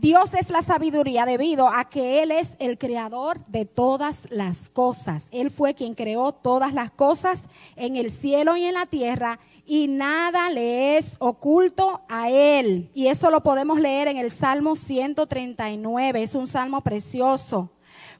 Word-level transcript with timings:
Dios 0.00 0.32
es 0.32 0.48
la 0.48 0.62
sabiduría 0.62 1.26
debido 1.26 1.68
a 1.68 1.90
que 1.90 2.22
Él 2.22 2.30
es 2.30 2.52
el 2.58 2.78
creador 2.78 3.44
de 3.48 3.66
todas 3.66 4.22
las 4.30 4.70
cosas. 4.70 5.26
Él 5.30 5.50
fue 5.50 5.74
quien 5.74 5.94
creó 5.94 6.32
todas 6.32 6.72
las 6.72 6.90
cosas 6.90 7.42
en 7.76 7.96
el 7.96 8.10
cielo 8.10 8.56
y 8.56 8.64
en 8.64 8.72
la 8.72 8.86
tierra 8.86 9.38
y 9.66 9.88
nada 9.88 10.48
le 10.48 10.96
es 10.96 11.16
oculto 11.18 12.00
a 12.08 12.30
Él. 12.30 12.90
Y 12.94 13.08
eso 13.08 13.30
lo 13.30 13.42
podemos 13.42 13.78
leer 13.78 14.08
en 14.08 14.16
el 14.16 14.30
Salmo 14.30 14.74
139. 14.74 16.22
Es 16.22 16.34
un 16.34 16.46
salmo 16.46 16.80
precioso. 16.80 17.70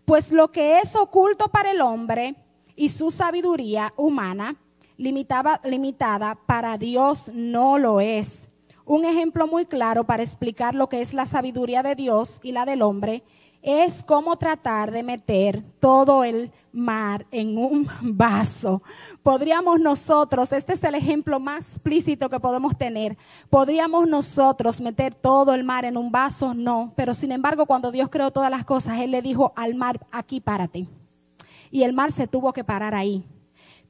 Pues 0.04 0.32
lo 0.32 0.52
que 0.52 0.80
es 0.80 0.94
oculto 0.94 1.48
para 1.48 1.70
el 1.70 1.80
hombre 1.80 2.34
y 2.76 2.90
su 2.90 3.10
sabiduría 3.10 3.94
humana 3.96 4.54
limitada, 4.98 5.62
limitada 5.64 6.34
para 6.44 6.76
Dios 6.76 7.30
no 7.32 7.78
lo 7.78 8.02
es. 8.02 8.49
Un 8.84 9.04
ejemplo 9.04 9.46
muy 9.46 9.66
claro 9.66 10.04
para 10.04 10.22
explicar 10.22 10.74
lo 10.74 10.88
que 10.88 11.00
es 11.00 11.14
la 11.14 11.26
sabiduría 11.26 11.82
de 11.82 11.94
Dios 11.94 12.40
y 12.42 12.52
la 12.52 12.64
del 12.64 12.82
hombre 12.82 13.22
es 13.62 14.02
cómo 14.02 14.36
tratar 14.36 14.90
de 14.90 15.02
meter 15.02 15.62
todo 15.80 16.24
el 16.24 16.50
mar 16.72 17.26
en 17.30 17.58
un 17.58 17.88
vaso. 18.00 18.82
Podríamos 19.22 19.80
nosotros, 19.80 20.52
este 20.52 20.72
es 20.72 20.82
el 20.84 20.94
ejemplo 20.94 21.38
más 21.40 21.68
explícito 21.68 22.30
que 22.30 22.40
podemos 22.40 22.76
tener, 22.76 23.16
podríamos 23.50 24.08
nosotros 24.08 24.80
meter 24.80 25.14
todo 25.14 25.54
el 25.54 25.64
mar 25.64 25.84
en 25.84 25.96
un 25.96 26.10
vaso, 26.10 26.54
no, 26.54 26.92
pero 26.96 27.14
sin 27.14 27.32
embargo 27.32 27.66
cuando 27.66 27.92
Dios 27.92 28.08
creó 28.10 28.30
todas 28.30 28.50
las 28.50 28.64
cosas, 28.64 28.98
Él 29.00 29.10
le 29.10 29.22
dijo 29.22 29.52
al 29.56 29.74
mar, 29.74 30.06
aquí 30.10 30.40
párate. 30.40 30.88
Y 31.70 31.84
el 31.84 31.92
mar 31.92 32.10
se 32.10 32.26
tuvo 32.26 32.52
que 32.52 32.64
parar 32.64 32.94
ahí. 32.94 33.24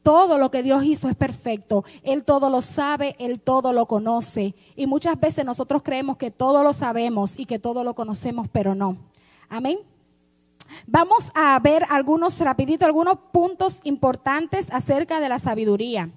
Todo 0.02 0.38
lo 0.38 0.50
que 0.50 0.62
Dios 0.62 0.84
hizo 0.84 1.08
es 1.08 1.16
perfecto. 1.16 1.84
Él 2.02 2.24
todo 2.24 2.48
lo 2.48 2.62
sabe, 2.62 3.16
Él 3.18 3.40
todo 3.40 3.72
lo 3.72 3.86
conoce. 3.86 4.54
Y 4.76 4.86
muchas 4.86 5.18
veces 5.20 5.44
nosotros 5.44 5.82
creemos 5.82 6.16
que 6.16 6.30
todo 6.30 6.62
lo 6.62 6.72
sabemos 6.72 7.38
y 7.38 7.44
que 7.44 7.58
todo 7.58 7.84
lo 7.84 7.94
conocemos, 7.94 8.48
pero 8.50 8.74
no. 8.74 8.96
Amén. 9.48 9.78
Vamos 10.86 11.30
a 11.34 11.58
ver 11.58 11.84
algunos, 11.90 12.38
rapidito, 12.38 12.86
algunos 12.86 13.18
puntos 13.32 13.80
importantes 13.84 14.68
acerca 14.70 15.20
de 15.20 15.28
la 15.28 15.38
sabiduría. 15.38 16.10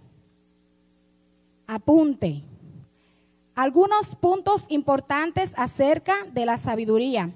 Apunte. 1.67 2.43
Algunos 3.55 4.15
puntos 4.15 4.65
importantes 4.69 5.53
acerca 5.57 6.13
de 6.31 6.45
la 6.45 6.57
sabiduría. 6.57 7.31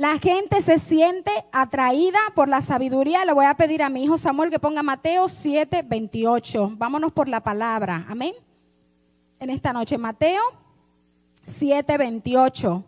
La 0.00 0.18
gente 0.18 0.62
se 0.62 0.78
siente 0.78 1.30
atraída 1.52 2.18
por 2.34 2.48
la 2.48 2.62
sabiduría. 2.62 3.26
Le 3.26 3.34
voy 3.34 3.44
a 3.44 3.52
pedir 3.52 3.82
a 3.82 3.90
mi 3.90 4.02
hijo 4.02 4.16
Samuel 4.16 4.48
que 4.48 4.58
ponga 4.58 4.82
Mateo 4.82 5.28
7, 5.28 5.84
28. 5.86 6.72
Vámonos 6.78 7.12
por 7.12 7.28
la 7.28 7.42
palabra. 7.42 8.06
Amén. 8.08 8.32
En 9.38 9.50
esta 9.50 9.74
noche, 9.74 9.98
Mateo 9.98 10.40
7, 11.44 11.98
28. 11.98 12.82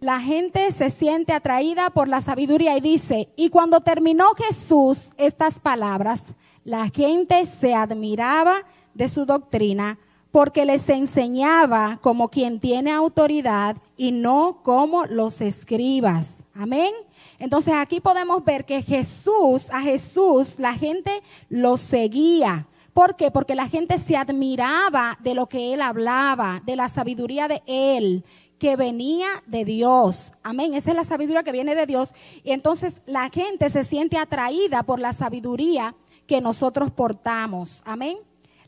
La 0.00 0.18
gente 0.18 0.72
se 0.72 0.90
siente 0.90 1.32
atraída 1.32 1.90
por 1.90 2.08
la 2.08 2.20
sabiduría 2.20 2.76
y 2.76 2.80
dice, 2.80 3.28
y 3.36 3.48
cuando 3.48 3.78
terminó 3.82 4.34
Jesús 4.34 5.10
estas 5.16 5.60
palabras, 5.60 6.24
la 6.64 6.88
gente 6.88 7.46
se 7.46 7.72
admiraba 7.72 8.64
de 8.94 9.08
su 9.08 9.26
doctrina 9.26 9.96
porque 10.32 10.64
les 10.64 10.88
enseñaba 10.88 11.98
como 12.00 12.30
quien 12.30 12.58
tiene 12.58 12.90
autoridad 12.90 13.76
y 13.96 14.10
no 14.10 14.60
como 14.62 15.04
los 15.04 15.40
escribas. 15.42 16.36
Amén. 16.54 16.92
Entonces 17.38 17.74
aquí 17.74 18.00
podemos 18.00 18.42
ver 18.44 18.64
que 18.64 18.82
Jesús, 18.82 19.68
a 19.70 19.82
Jesús 19.82 20.58
la 20.58 20.74
gente 20.74 21.22
lo 21.50 21.76
seguía. 21.76 22.66
¿Por 22.94 23.16
qué? 23.16 23.30
Porque 23.30 23.54
la 23.54 23.68
gente 23.68 23.98
se 23.98 24.16
admiraba 24.16 25.18
de 25.20 25.34
lo 25.34 25.48
que 25.48 25.74
él 25.74 25.82
hablaba, 25.82 26.62
de 26.64 26.76
la 26.76 26.88
sabiduría 26.88 27.46
de 27.46 27.62
él 27.66 28.24
que 28.58 28.76
venía 28.76 29.26
de 29.46 29.64
Dios. 29.64 30.32
Amén. 30.42 30.74
Esa 30.74 30.90
es 30.90 30.96
la 30.96 31.04
sabiduría 31.04 31.42
que 31.42 31.52
viene 31.52 31.74
de 31.74 31.84
Dios. 31.84 32.14
Y 32.44 32.52
entonces 32.52 32.96
la 33.06 33.28
gente 33.28 33.68
se 33.68 33.84
siente 33.84 34.16
atraída 34.16 34.82
por 34.82 34.98
la 35.00 35.12
sabiduría 35.12 35.94
que 36.26 36.40
nosotros 36.40 36.90
portamos. 36.90 37.82
Amén. 37.84 38.18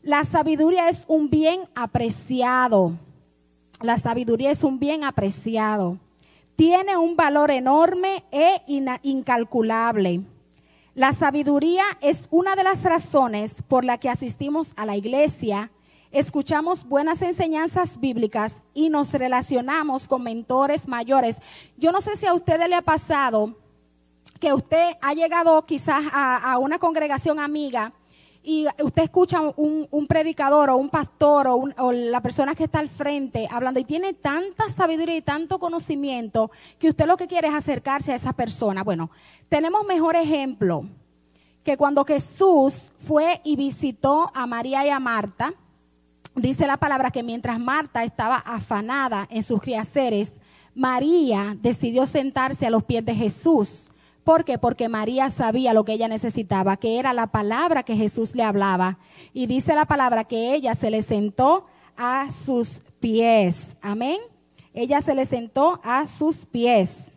La 0.05 0.23
sabiduría 0.23 0.87
es 0.87 1.05
un 1.07 1.31
bien 1.31 1.61
apreciado. 1.73 2.93
La 3.81 3.97
sabiduría 3.97 4.51
es 4.51 4.63
un 4.63 4.77
bien 4.77 5.03
apreciado. 5.03 5.97
Tiene 6.55 6.95
un 6.95 7.15
valor 7.15 7.49
enorme 7.49 8.23
e 8.31 8.61
incalculable. 9.01 10.21
La 10.93 11.11
sabiduría 11.11 11.85
es 12.01 12.27
una 12.29 12.55
de 12.55 12.63
las 12.63 12.83
razones 12.83 13.55
por 13.67 13.83
la 13.83 13.97
que 13.97 14.07
asistimos 14.07 14.73
a 14.75 14.85
la 14.85 14.95
iglesia, 14.95 15.71
escuchamos 16.11 16.87
buenas 16.87 17.23
enseñanzas 17.23 17.99
bíblicas 17.99 18.57
y 18.75 18.91
nos 18.91 19.11
relacionamos 19.11 20.07
con 20.07 20.21
mentores 20.21 20.87
mayores. 20.87 21.37
Yo 21.77 21.91
no 21.91 22.01
sé 22.01 22.15
si 22.15 22.27
a 22.27 22.35
ustedes 22.35 22.69
le 22.69 22.75
ha 22.75 22.83
pasado 22.83 23.55
que 24.39 24.53
usted 24.53 24.97
ha 25.01 25.15
llegado 25.15 25.65
quizás 25.65 26.03
a, 26.13 26.51
a 26.51 26.59
una 26.59 26.77
congregación 26.77 27.39
amiga 27.39 27.91
y 28.45 28.67
usted 28.83 29.03
escucha 29.03 29.41
un, 29.55 29.87
un 29.89 30.07
predicador 30.07 30.69
o 30.69 30.77
un 30.77 30.89
pastor 30.89 31.47
o, 31.47 31.63
o, 31.77 31.91
la 31.91 32.21
persona 32.21 32.55
que 32.55 32.65
está 32.65 32.79
al 32.79 32.89
frente 32.89 33.47
hablando 33.49 33.79
y 33.79 33.83
tiene 33.83 34.13
tanta 34.13 34.69
sabiduría 34.69 35.17
y 35.17 35.21
tanto 35.21 35.59
conocimiento 35.59 36.51
que 36.77 36.89
usted 36.89 37.07
lo 37.07 37.17
que 37.17 37.27
quiere 37.27 37.47
es 37.47 37.53
acercarse 37.53 38.13
a 38.13 38.15
esa 38.15 38.33
persona. 38.33 38.83
Bueno, 38.83 39.09
tenemos 39.49 39.85
mejor 39.85 40.15
ejemplo 40.15 40.85
que 41.63 41.77
cuando 41.77 42.05
Jesús 42.05 42.91
fue 42.99 43.41
y 43.43 43.55
visitó 43.55 44.31
a 44.35 44.45
María 44.45 44.85
y 44.85 44.89
a 44.89 44.99
Marta, 44.99 45.53
dice 46.35 46.67
la 46.67 46.77
palabra 46.77 47.09
que 47.09 47.23
mientras 47.23 47.59
Marta 47.59 48.03
estaba 48.03 48.35
afanada 48.37 49.27
en 49.31 49.41
sus 49.41 49.61
quehaceres, 49.61 50.33
María 50.75 51.57
decidió 51.59 52.05
sentarse 52.05 52.67
a 52.67 52.69
los 52.69 52.83
pies 52.83 53.03
de 53.03 53.15
Jesús. 53.15 53.89
¿Por 54.25 54.43
qué? 54.43 54.57
Porque 54.57 54.89
María 54.89 55.29
sabía 55.29 55.75
lo 55.75 55.85
que 55.85 55.93
ella 55.93 56.07
necesitaba, 56.07 56.77
que 56.77 56.97
era 56.97 57.13
la 57.13 57.27
palabra 57.27 57.83
que 57.83 57.95
Jesús 57.95 58.33
le 58.33 58.41
hablaba. 58.41 58.97
Y 59.33 59.45
dice 59.45 59.75
la 59.75 59.85
palabra 59.85 60.23
que 60.23 60.55
ella 60.55 60.73
se 60.73 60.89
le 60.89 61.03
sentó 61.03 61.65
a 61.95 62.31
sus 62.31 62.81
pies. 62.99 63.75
Amén. 63.83 64.17
Ella 64.73 64.99
se 65.01 65.13
le 65.13 65.25
sentó 65.25 65.79
a 65.83 66.07
sus 66.07 66.43
pies. 66.43 67.11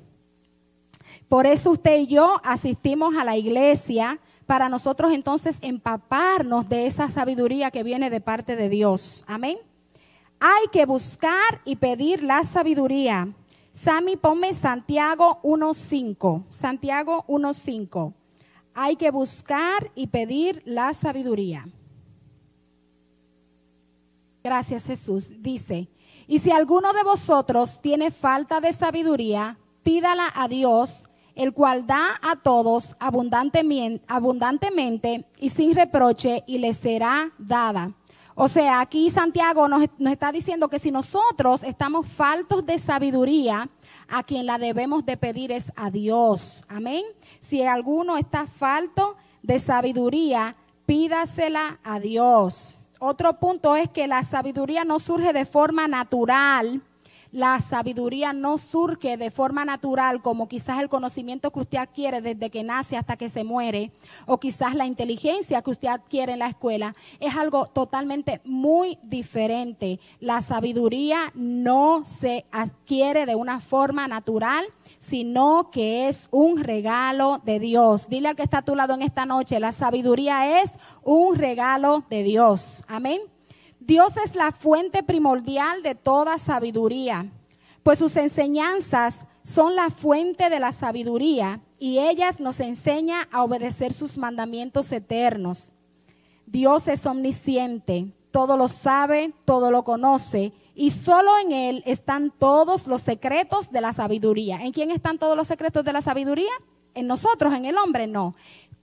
Por 1.31 1.47
eso 1.47 1.71
usted 1.71 1.97
y 1.97 2.09
yo 2.09 2.43
asistimos 2.45 3.17
a 3.17 3.25
la 3.25 3.39
iglesia 3.39 4.21
para 4.45 4.69
nosotros 4.69 5.15
entonces 5.15 5.57
empaparnos 5.63 6.69
de 6.69 6.87
esa 6.87 7.11
sabiduría 7.11 7.71
que 7.71 7.85
viene 7.85 8.11
de 8.11 8.21
parte 8.21 8.55
de 8.55 8.69
Dios. 8.69 9.25
Amén. 9.27 9.57
Hay 10.41 10.69
que 10.73 10.85
buscar 10.85 11.63
y 11.65 11.77
pedir 11.77 12.23
la 12.23 12.45
sabiduría 12.45 13.29
Sammy, 13.81 14.17
ponme 14.17 14.55
Santiago 14.55 15.39
1.5. 15.45 16.47
Santiago 16.51 17.25
1.5. 17.29 18.13
Hay 18.75 18.97
que 18.97 19.13
buscar 19.13 19.93
y 19.95 20.09
pedir 20.09 20.63
la 20.65 20.93
sabiduría. 20.95 21.65
Gracias 24.43 24.87
Jesús. 24.87 25.31
Dice, 25.41 25.89
y 26.27 26.41
si 26.41 26.51
alguno 26.51 26.93
de 26.93 27.05
vosotros 27.05 27.81
tiene 27.81 28.11
falta 28.11 28.61
de 28.61 28.73
sabiduría, 28.73 29.59
pídala 29.85 30.33
a 30.35 30.49
Dios, 30.49 31.05
el 31.37 31.53
cual 31.53 31.87
da 31.87 32.19
a 32.21 32.35
todos 32.35 32.97
abundantemente, 32.99 34.05
abundantemente 34.09 35.25
y 35.39 35.51
sin 35.51 35.77
reproche, 35.77 36.43
y 36.49 36.59
le 36.59 36.75
será 36.75 37.33
dada. 37.39 37.95
O 38.41 38.47
sea, 38.47 38.81
aquí 38.81 39.11
Santiago 39.11 39.67
nos, 39.67 39.83
está 39.99 40.31
diciendo 40.31 40.69
que 40.69 40.79
si 40.79 40.93
nosotros 40.93 41.65
estamos 41.65 42.07
faltos 42.07 42.65
de 42.65 42.79
sabiduría, 42.79 43.69
a 44.07 44.23
quien 44.23 44.47
la 44.47 44.59
debemos 44.59 45.05
de 45.05 45.17
pedir 45.17 45.51
es 45.51 45.73
a 45.75 45.91
Dios. 45.91 46.63
Amén. 46.69 47.03
Si 47.41 47.65
alguno 47.65 48.17
está 48.17 48.47
falto 48.47 49.17
de 49.43 49.59
sabiduría, 49.59 50.55
pídasela 50.87 51.81
a 51.83 51.99
Dios. 51.99 52.79
Otro 53.01 53.41
punto 53.41 53.75
es 53.75 53.89
que 53.89 54.07
la 54.07 54.23
sabiduría 54.23 54.85
no 54.85 55.01
surge 55.01 55.33
de 55.33 55.45
forma 55.45 55.89
natural, 55.89 56.81
la 57.31 57.61
sabiduría 57.61 58.33
no 58.33 58.59
surge 58.59 59.17
de 59.17 59.31
forma 59.31 59.65
natural 59.65 60.23
como 60.23 60.49
quizás 60.49 60.81
el 60.81 60.89
conocimiento 60.89 61.51
que 61.51 61.61
usted 61.61 61.79
adquiere 61.79 62.21
desde 62.21 62.51
que 62.51 62.63
nace 62.63 62.97
hasta 62.97 63.17
que 63.17 63.29
se 63.29 63.45
muere, 63.45 63.93
o 64.27 64.39
quizás 64.39 64.75
la 64.75 64.87
inteligencia 64.87 65.63
que 65.63 65.71
usted 65.71 65.89
adquiere 65.89 66.33
en 66.33 66.41
la 66.41 66.49
escuela. 66.49 66.95
Es 67.21 67.37
algo 67.37 67.67
totalmente 67.67 68.41
muy 68.45 68.99
diferente. 69.03 70.01
La 70.21 70.41
sabiduría 70.43 71.33
no 71.35 72.05
se 72.05 72.47
adquiere 72.51 73.27
de 73.27 73.35
una 73.35 73.61
forma 73.61 74.09
natural, 74.09 74.65
sino 74.99 75.71
que 75.71 76.09
es 76.09 76.29
un 76.31 76.63
regalo 76.63 77.41
de 77.45 77.59
Dios. 77.61 78.09
Dile 78.09 78.29
al 78.29 78.37
que 78.37 78.43
está 78.43 78.59
a 78.59 78.65
tu 78.65 78.75
lado 78.75 78.95
en 78.95 79.03
esta 79.03 79.27
noche, 79.27 79.61
la 79.61 79.73
sabiduría 79.73 80.63
es 80.63 80.71
un 81.03 81.37
regalo 81.37 82.05
de 82.11 82.23
Dios. 82.23 82.85
Amén. 82.89 83.21
Dios 83.89 84.19
es 84.23 84.35
la 84.35 84.53
fuente 84.53 85.03
primordial 85.03 85.83
de 85.83 85.95
toda 85.95 86.37
sabiduría, 86.37 87.33
pues 87.83 87.99
sus 87.99 88.17
enseñanzas 88.17 89.21
son 89.43 89.77
la 89.77 89.89
fuente 89.89 90.51
de 90.51 90.61
la 90.61 90.73
sabiduría 90.73 91.63
y 91.79 91.99
ellas 91.99 92.39
nos 92.39 92.61
enseñan 92.61 93.27
a 93.33 93.43
obedecer 93.43 93.95
sus 93.95 94.19
mandamientos 94.19 94.93
eternos. 94.93 95.73
Dios 96.45 96.87
es 96.87 97.07
omnisciente, 97.07 98.13
todo 98.31 98.59
lo 98.59 98.69
sabe, 98.69 99.33
todo 99.47 99.71
lo 99.71 99.85
conoce 99.85 100.53
y 100.75 100.91
solo 100.91 101.39
en 101.39 101.53
Él 101.53 101.83
están 101.87 102.31
todos 102.31 102.89
los 102.89 103.01
secretos 103.01 103.73
de 103.73 103.81
la 103.81 103.95
sabiduría. 103.95 104.57
¿En 104.57 104.73
quién 104.73 104.91
están 104.91 105.17
todos 105.17 105.35
los 105.35 105.49
secretos 105.49 105.83
de 105.83 105.95
la 105.95 106.03
sabiduría? 106.03 106.53
En 106.95 107.07
nosotros, 107.07 107.55
en 107.55 107.65
el 107.65 107.79
hombre, 107.79 108.07
no. 108.07 108.35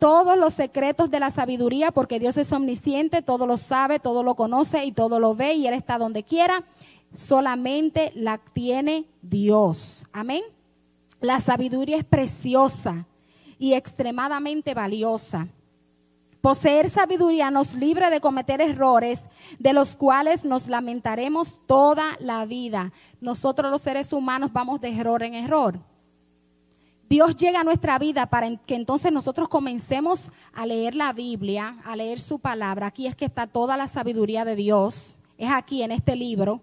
Todos 0.05 0.37
los 0.37 0.53
secretos 0.53 1.09
de 1.09 1.19
la 1.19 1.31
sabiduría, 1.31 1.89
porque 1.91 2.19
Dios 2.19 2.37
es 2.37 2.51
omnisciente, 2.51 3.23
todo 3.23 3.47
lo 3.47 3.57
sabe, 3.57 3.97
todo 3.97 4.21
lo 4.21 4.35
conoce 4.35 4.85
y 4.85 4.91
todo 4.91 5.19
lo 5.19 5.33
ve 5.33 5.55
y 5.55 5.65
Él 5.65 5.73
está 5.73 5.97
donde 5.97 6.21
quiera. 6.21 6.63
Solamente 7.15 8.11
la 8.13 8.37
tiene 8.37 9.07
Dios. 9.23 10.05
Amén. 10.13 10.43
La 11.21 11.39
sabiduría 11.39 11.97
es 11.97 12.03
preciosa 12.03 13.07
y 13.57 13.73
extremadamente 13.73 14.75
valiosa. 14.75 15.47
Poseer 16.39 16.87
sabiduría 16.87 17.49
nos 17.49 17.73
libre 17.73 18.11
de 18.11 18.21
cometer 18.21 18.61
errores 18.61 19.23
de 19.57 19.73
los 19.73 19.95
cuales 19.95 20.45
nos 20.45 20.67
lamentaremos 20.67 21.57
toda 21.65 22.15
la 22.19 22.45
vida. 22.45 22.93
Nosotros 23.21 23.71
los 23.71 23.81
seres 23.81 24.13
humanos 24.13 24.53
vamos 24.53 24.79
de 24.81 24.95
error 24.95 25.23
en 25.23 25.33
error. 25.33 25.79
Dios 27.07 27.35
llega 27.35 27.61
a 27.61 27.63
nuestra 27.63 27.99
vida 27.99 28.25
para 28.25 28.55
que 28.57 28.73
entonces 28.75 29.11
nosotros 29.11 29.47
comencemos 29.47 30.31
a 30.53 30.65
leer 30.65 30.95
la 30.95 31.13
Biblia, 31.13 31.77
a 31.85 31.95
leer 31.95 32.19
su 32.19 32.39
palabra. 32.39 32.87
Aquí 32.87 33.05
es 33.05 33.15
que 33.15 33.25
está 33.25 33.45
toda 33.45 33.77
la 33.77 33.87
sabiduría 33.87 34.43
de 34.43 34.55
Dios. 34.55 35.15
Es 35.37 35.51
aquí 35.51 35.83
en 35.83 35.91
este 35.91 36.15
libro. 36.15 36.61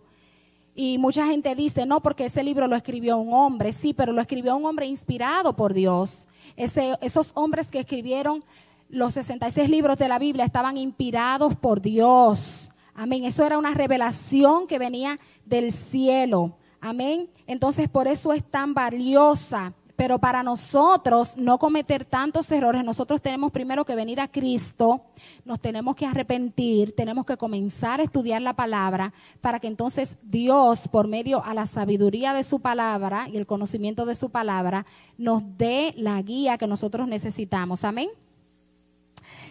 Y 0.75 0.99
mucha 0.99 1.27
gente 1.27 1.55
dice, 1.55 1.87
no, 1.87 2.01
porque 2.01 2.25
ese 2.25 2.43
libro 2.43 2.67
lo 2.67 2.75
escribió 2.75 3.19
un 3.19 3.33
hombre. 3.33 3.73
Sí, 3.73 3.95
pero 3.95 4.13
lo 4.13 4.21
escribió 4.21 4.57
un 4.57 4.65
hombre 4.65 4.87
inspirado 4.87 5.55
por 5.55 5.75
Dios. 5.75 6.27
esos 6.57 7.31
hombres 7.35 7.69
que 7.69 7.79
escribieron 7.79 8.43
los 8.89 9.15
66 9.15 9.71
libros 9.71 9.97
de 9.97 10.09
la 10.09 10.19
Biblia 10.19 10.45
estaban 10.45 10.77
inspirados 10.77 11.55
por 11.55 11.81
Dios. 11.81 12.71
Amén. 12.95 13.25
Eso 13.25 13.45
era 13.45 13.59
una 13.59 13.75
revelación 13.75 14.67
que 14.67 14.79
venía 14.79 15.21
del 15.47 15.73
cielo. 15.73 16.57
Amén. 16.81 17.31
Entonces 17.47 17.89
por 17.89 18.09
eso 18.09 18.33
es 18.33 18.43
tan 18.43 18.75
valiosa. 18.75 19.73
Pero 20.03 20.19
para 20.19 20.43
nosotros 20.43 21.37
no 21.37 21.61
cometer 21.61 22.05
tantos 22.05 22.51
errores, 22.51 22.83
nosotros 22.83 23.23
tenemos 23.23 23.53
primero 23.53 23.85
que 23.85 23.95
venir 23.95 24.19
a 24.19 24.27
Cristo, 24.27 25.01
nos 25.45 25.61
tenemos 25.61 25.95
que 25.95 26.07
arrepentir, 26.07 26.93
tenemos 26.97 27.25
que 27.25 27.37
comenzar 27.37 28.01
a 28.01 28.03
estudiar 28.03 28.43
la 28.43 28.53
palabra 28.53 29.13
para 29.41 29.61
que 29.61 29.69
entonces 29.69 30.17
Dios, 30.25 30.89
por 30.89 31.07
medio 31.07 31.45
a 31.45 31.55
la 31.55 31.67
sabiduría 31.67 32.35
de 32.35 32.43
su 32.43 32.59
palabra 32.59 33.29
y 33.33 33.37
el 33.37 33.47
conocimiento 33.47 34.05
de 34.05 34.17
su 34.17 34.31
palabra, 34.31 34.87
nos 35.19 35.45
dé 35.57 35.95
la 35.97 36.21
guía 36.21 36.59
que 36.59 36.67
nosotros 36.67 37.07
necesitamos. 37.07 37.85
Amén. 37.85 38.09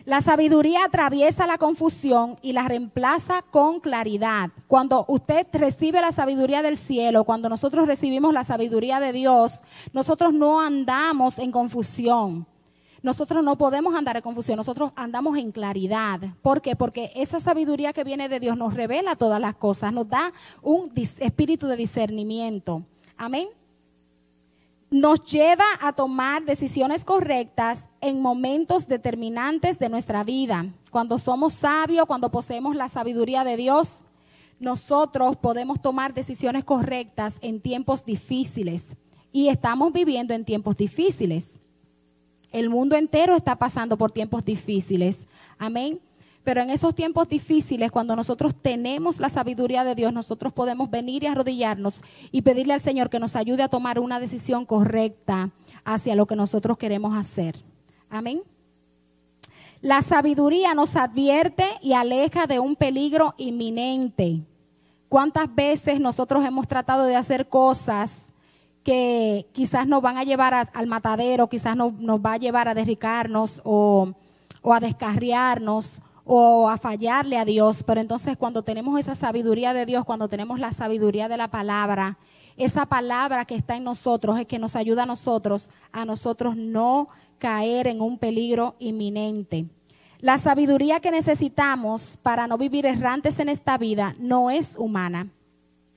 La 0.06 0.21
sabiduría 0.21 0.86
atraviesa 0.86 1.45
la 1.45 1.57
confusión 1.57 2.39
y 2.42 2.53
la 2.53 2.68
reemplaza 2.68 3.44
con 3.44 3.80
claridad. 3.80 4.50
Cuando 4.68 5.06
usted 5.07 5.45
recibe 5.53 6.01
la 6.01 6.12
sabiduría 6.12 6.62
del 6.63 6.77
cielo, 6.77 7.24
cuando 7.24 7.50
nosotros 7.50 7.88
recibimos 7.88 8.33
la 8.33 8.44
sabiduría 8.44 9.00
de 9.00 9.13
Dios, 9.13 9.62
nosotros 9.94 10.33
no 10.33 10.59
andamos 10.59 11.38
en 11.38 11.51
confusión. 11.51 12.48
Nosotros 13.03 13.44
no 13.44 13.57
podemos 13.57 13.95
andar 13.95 14.18
en 14.18 14.21
confusión, 14.21 14.57
nosotros 14.57 14.92
andamos 14.95 15.38
en 15.38 15.51
claridad. 15.51 16.19
¿Por 16.42 16.62
qué? 16.62 16.75
Porque 16.75 17.12
esa 17.15 17.39
sabiduría 17.39 17.94
que 17.94 18.03
viene 18.03 18.30
de 18.30 18.39
Dios 18.39 18.57
nos 18.57 18.74
revela 18.74 19.15
todas 19.15 19.39
las 19.39 19.56
cosas, 19.56 19.92
nos 19.92 20.07
da 20.07 20.31
un 20.62 20.92
espíritu 20.95 21.68
de 21.68 21.77
discernimiento. 21.77 22.83
Amén 23.18 23.48
nos 24.92 25.24
lleva 25.24 25.63
a 25.80 25.94
tomar 25.94 26.44
decisiones 26.44 27.06
correctas 27.06 27.86
en 28.01 28.21
momentos 28.21 28.88
determinantes 28.88 29.80
de 29.80 29.89
nuestra 29.89 30.24
vida. 30.24 30.65
Cuando 30.89 31.19
somos 31.19 31.53
sabios, 31.53 32.07
cuando 32.07 32.31
poseemos 32.31 32.75
la 32.75 32.89
sabiduría 32.89 33.44
de 33.44 33.57
Dios, 33.57 34.00
nosotros 34.59 35.38
podemos 35.38 35.81
tomar 35.81 36.13
decisiones 36.13 36.63
correctas 36.63 37.38
en 37.42 37.62
tiempos 37.62 38.03
difíciles. 38.03 38.88
Y 39.31 39.48
estamos 39.48 39.94
viviendo 39.94 40.33
en 40.33 40.44
tiempos 40.44 40.75
difíciles. 40.75 41.51
El 42.51 42.69
mundo 42.69 42.95
entero 42.95 43.36
está 43.36 43.56
pasando 43.56 43.98
por 43.98 44.12
tiempos 44.12 44.44
difíciles. 44.44 45.21
Amén. 45.57 46.01
Pero 46.44 46.62
en 46.62 46.71
esos 46.71 46.95
tiempos 46.95 47.30
difíciles, 47.30 47.92
cuando 47.92 48.15
nosotros 48.15 48.56
tenemos 48.59 49.19
la 49.19 49.30
sabiduría 49.30 49.83
de 49.83 49.94
Dios, 49.94 50.12
nosotros 50.12 50.51
podemos 50.51 50.89
venir 50.89 51.24
y 51.24 51.27
arrodillarnos 51.27 52.01
y 52.31 52.42
pedirle 52.42 52.74
al 52.74 52.81
Señor 52.81 53.12
que 53.12 53.19
nos 53.19 53.36
ayude 53.36 53.62
a 53.62 53.68
tomar 53.68 54.00
una 54.00 54.19
decisión 54.19 54.65
correcta 54.65 55.51
hacia 55.86 56.15
lo 56.15 56.25
que 56.25 56.36
nosotros 56.36 56.77
queremos 56.77 57.15
hacer. 57.15 57.70
Amén. 58.13 58.44
La 59.80 60.02
sabiduría 60.02 60.75
nos 60.75 60.98
advierte 60.98 61.66
y 61.81 61.94
aleja 61.94 62.46
de 62.46 62.60
un 62.60 62.75
peligro 62.75 63.34
inminente. 63.38 64.42
¿Cuántas 65.08 65.54
veces 65.56 66.02
nosotros 66.02 66.46
hemos 66.46 66.68
tratado 66.68 67.06
de 67.06 67.16
hacer 67.16 67.48
cosas 67.48 68.24
que 68.84 69.48
quizás 69.54 69.88
nos 69.88 70.02
van 70.02 70.18
a 70.18 70.25
llevar 70.25 70.69
al 70.74 70.88
matadero, 70.88 71.48
quizás 71.48 71.78
nos, 71.78 71.94
nos, 71.94 72.19
va 72.19 72.34
a 72.34 72.38
llevar 72.38 72.68
a 72.68 72.74
derricarnos 72.74 73.62
o, 73.63 74.12
o 74.62 74.74
a 74.74 74.81
descarriarnos 74.81 76.02
o 76.25 76.68
a 76.68 76.78
fallarle 76.78 77.38
a 77.38 77.46
Dios, 77.46 77.81
pero 77.84 78.02
entonces 78.02 78.36
cuando 78.36 78.62
tenemos 78.62 79.00
esa 79.00 79.16
sabiduría 79.16 79.74
de 79.74 79.86
Dios, 79.86 80.04
cuando 80.04 80.28
tenemos 80.28 80.60
la 80.60 80.74
sabiduría 80.74 81.30
de 81.30 81.38
la 81.38 81.50
palabra, 81.50 82.18
esa 82.58 82.86
palabra 82.86 83.46
que 83.46 83.56
está 83.56 83.78
en 83.78 83.86
nosotros 83.86 84.38
es 84.38 84.48
que 84.48 84.60
nos 84.60 84.75
ayuda 84.75 85.04
a 85.04 85.06
nosotros, 85.08 85.69
a 85.94 86.04
nosotros 86.04 86.58
no 86.58 87.08
caer 87.41 87.88
en 87.88 87.99
un 87.99 88.19
peligro 88.19 88.75
inminente. 88.77 89.65
La 90.19 90.38
sabiduría 90.38 90.99
que 90.99 91.09
necesitamos 91.09 92.17
para 92.21 92.45
no 92.45 92.57
vivir 92.57 92.85
errantes 92.85 93.39
en 93.39 93.49
esta 93.49 93.77
vida 93.79 94.15
no 94.19 94.51
es 94.51 94.75
humana, 94.77 95.27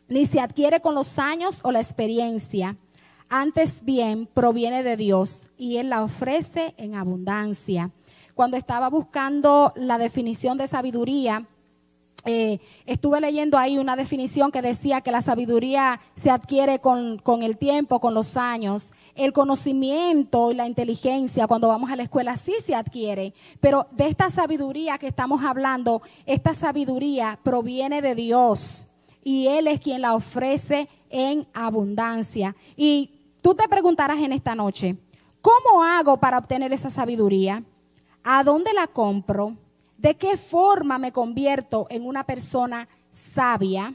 ni 0.08 0.25
se 0.25 0.41
adquiere 0.41 0.81
con 0.81 0.94
los 0.94 1.19
años 1.19 1.58
o 1.62 1.70
la 1.70 1.81
experiencia. 1.81 2.76
Antes 3.29 3.85
bien 3.85 4.26
proviene 4.26 4.82
de 4.82 4.96
Dios 4.96 5.43
y 5.58 5.76
Él 5.76 5.91
la 5.91 6.02
ofrece 6.02 6.75
en 6.79 6.94
abundancia 6.94 7.93
cuando 8.35 8.56
estaba 8.56 8.91
buscando 8.91 9.72
la 9.77 9.96
definición 9.96 10.58
de 10.58 10.67
sabiduría, 10.67 11.46
eh, 12.24 12.58
estuve 12.86 13.20
leyendo 13.20 13.58
ahí 13.58 13.79
una 13.79 13.96
definición 13.96 14.51
que 14.51 14.63
decía 14.63 15.03
que 15.03 15.13
la 15.13 15.22
sabiduría 15.22 16.01
se 16.17 16.31
adquiere 16.31 16.81
con, 16.81 17.19
con, 17.19 17.43
el 17.43 17.56
tiempo, 17.58 18.01
con 18.01 18.15
los 18.15 18.36
años. 18.36 18.93
El 19.15 19.33
conocimiento 19.33 20.51
y 20.51 20.55
la 20.55 20.67
inteligencia 20.67 21.47
cuando 21.47 21.69
vamos 21.69 21.91
a 21.91 21.97
la 21.97 22.03
escuela 22.03 22.37
sí 22.37 22.55
se 22.65 22.75
adquiere, 22.75 23.33
pero 23.61 23.87
de 23.93 24.09
esta 24.09 24.29
sabiduría 24.29 24.99
que 24.99 25.06
estamos 25.06 25.44
hablando, 25.44 26.03
esta 26.27 26.53
sabiduría 26.55 27.39
proviene 27.44 28.03
de 28.03 28.17
Dios 28.17 28.87
y 29.23 29.47
Él 29.47 29.69
es 29.69 29.79
quien 29.79 30.03
la 30.03 30.15
ofrece 30.15 30.89
en 31.11 31.47
abundancia. 31.55 32.56
Y 32.77 33.11
tú 33.41 33.55
te 33.55 33.69
preguntarás 33.69 34.19
en 34.19 34.33
esta 34.33 34.56
noche, 34.56 34.97
¿cómo 35.41 35.85
hago 35.85 36.19
para 36.19 36.39
obtener 36.39 36.73
esa 36.73 36.91
sabiduría? 36.91 37.63
¿A 38.25 38.43
dónde 38.43 38.73
la 38.73 38.89
compro? 38.89 39.56
¿De 39.97 40.17
qué 40.17 40.37
forma 40.37 40.99
me 40.99 41.13
convierto 41.13 41.87
en 41.89 42.05
una 42.05 42.25
persona 42.25 42.89
sabia? 43.11 43.94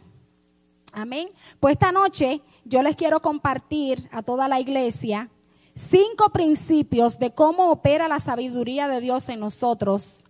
Amén. 0.93 1.29
Pues 1.59 1.73
esta 1.73 1.91
noche 1.91 2.41
yo 2.69 2.83
les 2.83 2.95
quiero 2.95 3.19
compartir 3.19 4.07
a 4.11 4.21
toda 4.21 4.47
la 4.47 4.59
iglesia 4.59 5.29
cinco 5.73 6.29
principios 6.29 7.17
de 7.17 7.33
cómo 7.33 7.71
opera 7.71 8.07
la 8.07 8.19
sabiduría 8.19 8.87
de 8.87 9.01
Dios 9.01 9.27
en 9.29 9.39
nosotros. 9.39 10.23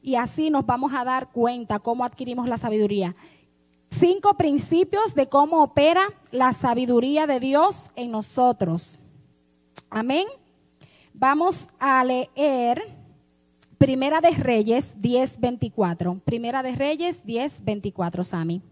Y 0.00 0.14
así 0.14 0.50
nos 0.50 0.64
vamos 0.64 0.94
a 0.94 1.04
dar 1.04 1.30
cuenta 1.30 1.78
cómo 1.78 2.04
adquirimos 2.04 2.48
la 2.48 2.56
sabiduría. 2.56 3.14
Cinco 3.90 4.38
principios 4.38 5.14
de 5.14 5.28
cómo 5.28 5.62
opera 5.62 6.02
la 6.30 6.54
sabiduría 6.54 7.26
de 7.26 7.40
Dios 7.40 7.84
en 7.94 8.10
nosotros. 8.10 8.98
Amén. 9.90 10.26
Vamos 11.12 11.68
a 11.78 12.02
leer 12.04 12.82
Primera 13.76 14.22
de 14.22 14.30
Reyes 14.30 14.94
10:24. 15.02 16.20
Primera 16.24 16.62
de 16.62 16.72
Reyes 16.72 17.22
10:24, 17.24 18.24
Sami. 18.24 18.62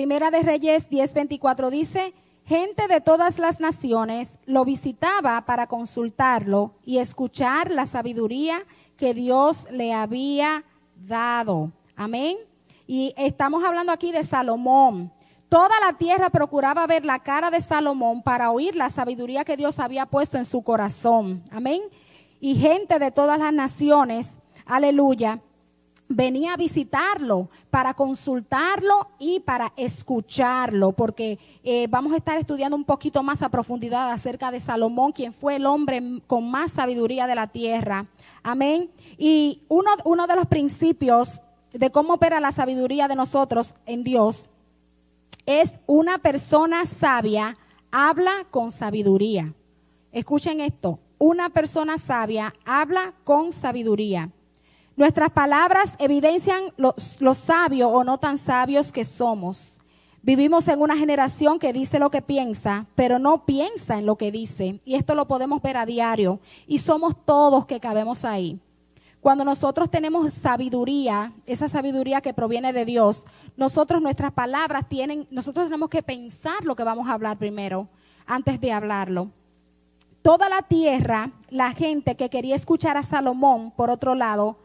Primera 0.00 0.30
de 0.30 0.40
Reyes 0.40 0.88
10:24 0.88 1.68
dice, 1.68 2.14
gente 2.46 2.88
de 2.88 3.02
todas 3.02 3.38
las 3.38 3.60
naciones 3.60 4.32
lo 4.46 4.64
visitaba 4.64 5.38
para 5.44 5.66
consultarlo 5.66 6.72
y 6.86 6.96
escuchar 6.96 7.70
la 7.70 7.84
sabiduría 7.84 8.62
que 8.96 9.12
Dios 9.12 9.66
le 9.70 9.92
había 9.92 10.64
dado. 10.96 11.70
Amén. 11.96 12.38
Y 12.86 13.12
estamos 13.18 13.62
hablando 13.62 13.92
aquí 13.92 14.10
de 14.10 14.24
Salomón. 14.24 15.12
Toda 15.50 15.78
la 15.86 15.98
tierra 15.98 16.30
procuraba 16.30 16.86
ver 16.86 17.04
la 17.04 17.18
cara 17.18 17.50
de 17.50 17.60
Salomón 17.60 18.22
para 18.22 18.50
oír 18.50 18.74
la 18.76 18.88
sabiduría 18.88 19.44
que 19.44 19.58
Dios 19.58 19.78
había 19.78 20.06
puesto 20.06 20.38
en 20.38 20.46
su 20.46 20.62
corazón. 20.62 21.44
Amén. 21.50 21.82
Y 22.40 22.54
gente 22.54 22.98
de 22.98 23.10
todas 23.10 23.38
las 23.38 23.52
naciones, 23.52 24.30
aleluya, 24.64 25.42
venía 26.10 26.54
a 26.54 26.56
visitarlo 26.56 27.48
para 27.70 27.94
consultarlo 27.94 29.08
y 29.18 29.40
para 29.40 29.72
escucharlo, 29.76 30.90
porque 30.92 31.38
eh, 31.62 31.86
vamos 31.88 32.12
a 32.12 32.16
estar 32.16 32.36
estudiando 32.36 32.76
un 32.76 32.84
poquito 32.84 33.22
más 33.22 33.42
a 33.42 33.48
profundidad 33.48 34.10
acerca 34.10 34.50
de 34.50 34.58
Salomón, 34.58 35.12
quien 35.12 35.32
fue 35.32 35.56
el 35.56 35.66
hombre 35.66 36.02
con 36.26 36.50
más 36.50 36.72
sabiduría 36.72 37.28
de 37.28 37.36
la 37.36 37.46
tierra. 37.46 38.06
Amén. 38.42 38.90
Y 39.16 39.62
uno, 39.68 39.92
uno 40.04 40.26
de 40.26 40.34
los 40.34 40.46
principios 40.46 41.40
de 41.72 41.90
cómo 41.90 42.14
opera 42.14 42.40
la 42.40 42.50
sabiduría 42.50 43.06
de 43.06 43.14
nosotros 43.14 43.74
en 43.86 44.02
Dios 44.02 44.46
es 45.46 45.72
una 45.86 46.18
persona 46.18 46.86
sabia 46.86 47.56
habla 47.92 48.46
con 48.50 48.72
sabiduría. 48.72 49.54
Escuchen 50.10 50.60
esto, 50.60 50.98
una 51.18 51.50
persona 51.50 51.98
sabia 51.98 52.52
habla 52.64 53.14
con 53.22 53.52
sabiduría. 53.52 54.32
Nuestras 55.00 55.30
palabras 55.30 55.94
evidencian 55.98 56.74
los, 56.76 57.38
sabios 57.38 57.90
o 57.90 58.04
no 58.04 58.18
tan 58.18 58.36
sabios 58.36 58.92
que 58.92 59.06
somos. 59.06 59.78
Vivimos 60.20 60.68
en 60.68 60.82
una 60.82 60.94
generación 60.94 61.58
que 61.58 61.72
dice 61.72 61.98
lo 61.98 62.10
que 62.10 62.20
piensa, 62.20 62.84
pero 62.96 63.18
no 63.18 63.46
piensa 63.46 63.96
en 63.96 64.04
lo 64.04 64.16
que 64.16 64.30
dice. 64.30 64.78
Y 64.84 64.96
esto 64.96 65.14
lo 65.14 65.26
podemos 65.26 65.62
ver 65.62 65.78
a 65.78 65.86
diario. 65.86 66.38
Y 66.66 66.80
somos 66.80 67.14
todos 67.24 67.64
que 67.64 67.80
cabemos 67.80 68.26
ahí. 68.26 68.60
Cuando 69.22 69.42
nosotros 69.42 69.88
tenemos 69.88 70.34
sabiduría, 70.34 71.32
esa 71.46 71.70
sabiduría 71.70 72.20
que 72.20 72.34
proviene 72.34 72.74
de 72.74 72.84
Dios, 72.84 73.24
nosotros 73.56 74.02
nuestras 74.02 74.32
palabras 74.32 74.86
tienen, 74.86 75.26
nosotros 75.30 75.64
tenemos 75.64 75.88
que 75.88 76.02
pensar 76.02 76.62
lo 76.66 76.76
que 76.76 76.84
vamos 76.84 77.08
a 77.08 77.14
hablar 77.14 77.38
primero, 77.38 77.88
antes 78.26 78.60
de 78.60 78.70
hablarlo. 78.70 79.30
Toda 80.20 80.50
la 80.50 80.60
tierra, 80.60 81.32
la 81.48 81.72
gente 81.72 82.16
que 82.16 82.28
quería 82.28 82.54
escuchar 82.54 82.98
a 82.98 83.02
Salomón, 83.02 83.70
por 83.70 83.88
otro 83.88 84.14
lado, 84.14 84.58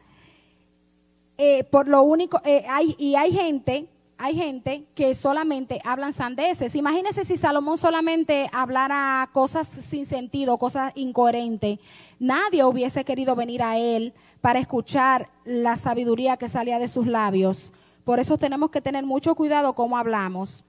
eh, 1.38 1.63
por 1.65 1.88
lo 1.88 2.04
único, 2.04 2.42
eh, 2.46 2.65
y 2.98 3.15
hay 3.15 3.32
gente, 3.32 3.89
hay 4.18 4.36
gente 4.36 4.86
que 4.96 5.13
solamente 5.15 5.82
hablan 5.84 6.13
sandeces. 6.13 6.75
Imagínense 6.75 7.25
si 7.25 7.38
Salomón 7.38 7.77
solamente 7.77 8.50
hablara 8.54 9.30
cosas 9.34 9.70
sin 9.82 10.06
sentido, 10.06 10.58
cosas 10.58 10.94
incoherentes. 10.96 11.80
Nadie 12.20 12.63
hubiese 12.63 13.04
querido 13.04 13.36
venir 13.36 13.62
a 13.62 13.77
él 13.77 14.13
para 14.39 14.60
escuchar 14.60 15.30
la 15.44 15.75
sabiduría 15.75 16.38
que 16.38 16.48
salía 16.48 16.80
de 16.80 16.88
sus 16.88 17.08
labios. 17.08 17.74
Por 18.06 18.20
eso 18.20 18.38
tenemos 18.38 18.70
que 18.70 18.82
tener 18.82 19.04
mucho 19.04 19.36
cuidado 19.36 19.74
cómo 19.74 19.98
hablamos. 19.98 20.63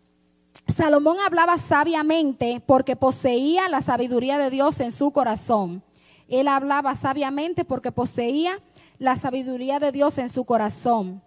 Salomón 0.66 1.18
hablaba 1.24 1.58
sabiamente 1.58 2.62
porque 2.64 2.96
poseía 2.96 3.68
la 3.68 3.82
sabiduría 3.82 4.38
de 4.38 4.50
Dios 4.50 4.80
en 4.80 4.90
su 4.90 5.12
corazón. 5.12 5.82
Él 6.28 6.48
hablaba 6.48 6.94
sabiamente 6.96 7.64
porque 7.64 7.92
poseía 7.92 8.58
la 8.98 9.16
sabiduría 9.16 9.78
de 9.78 9.92
Dios 9.92 10.18
en 10.18 10.28
su 10.28 10.44
corazón. 10.44 11.22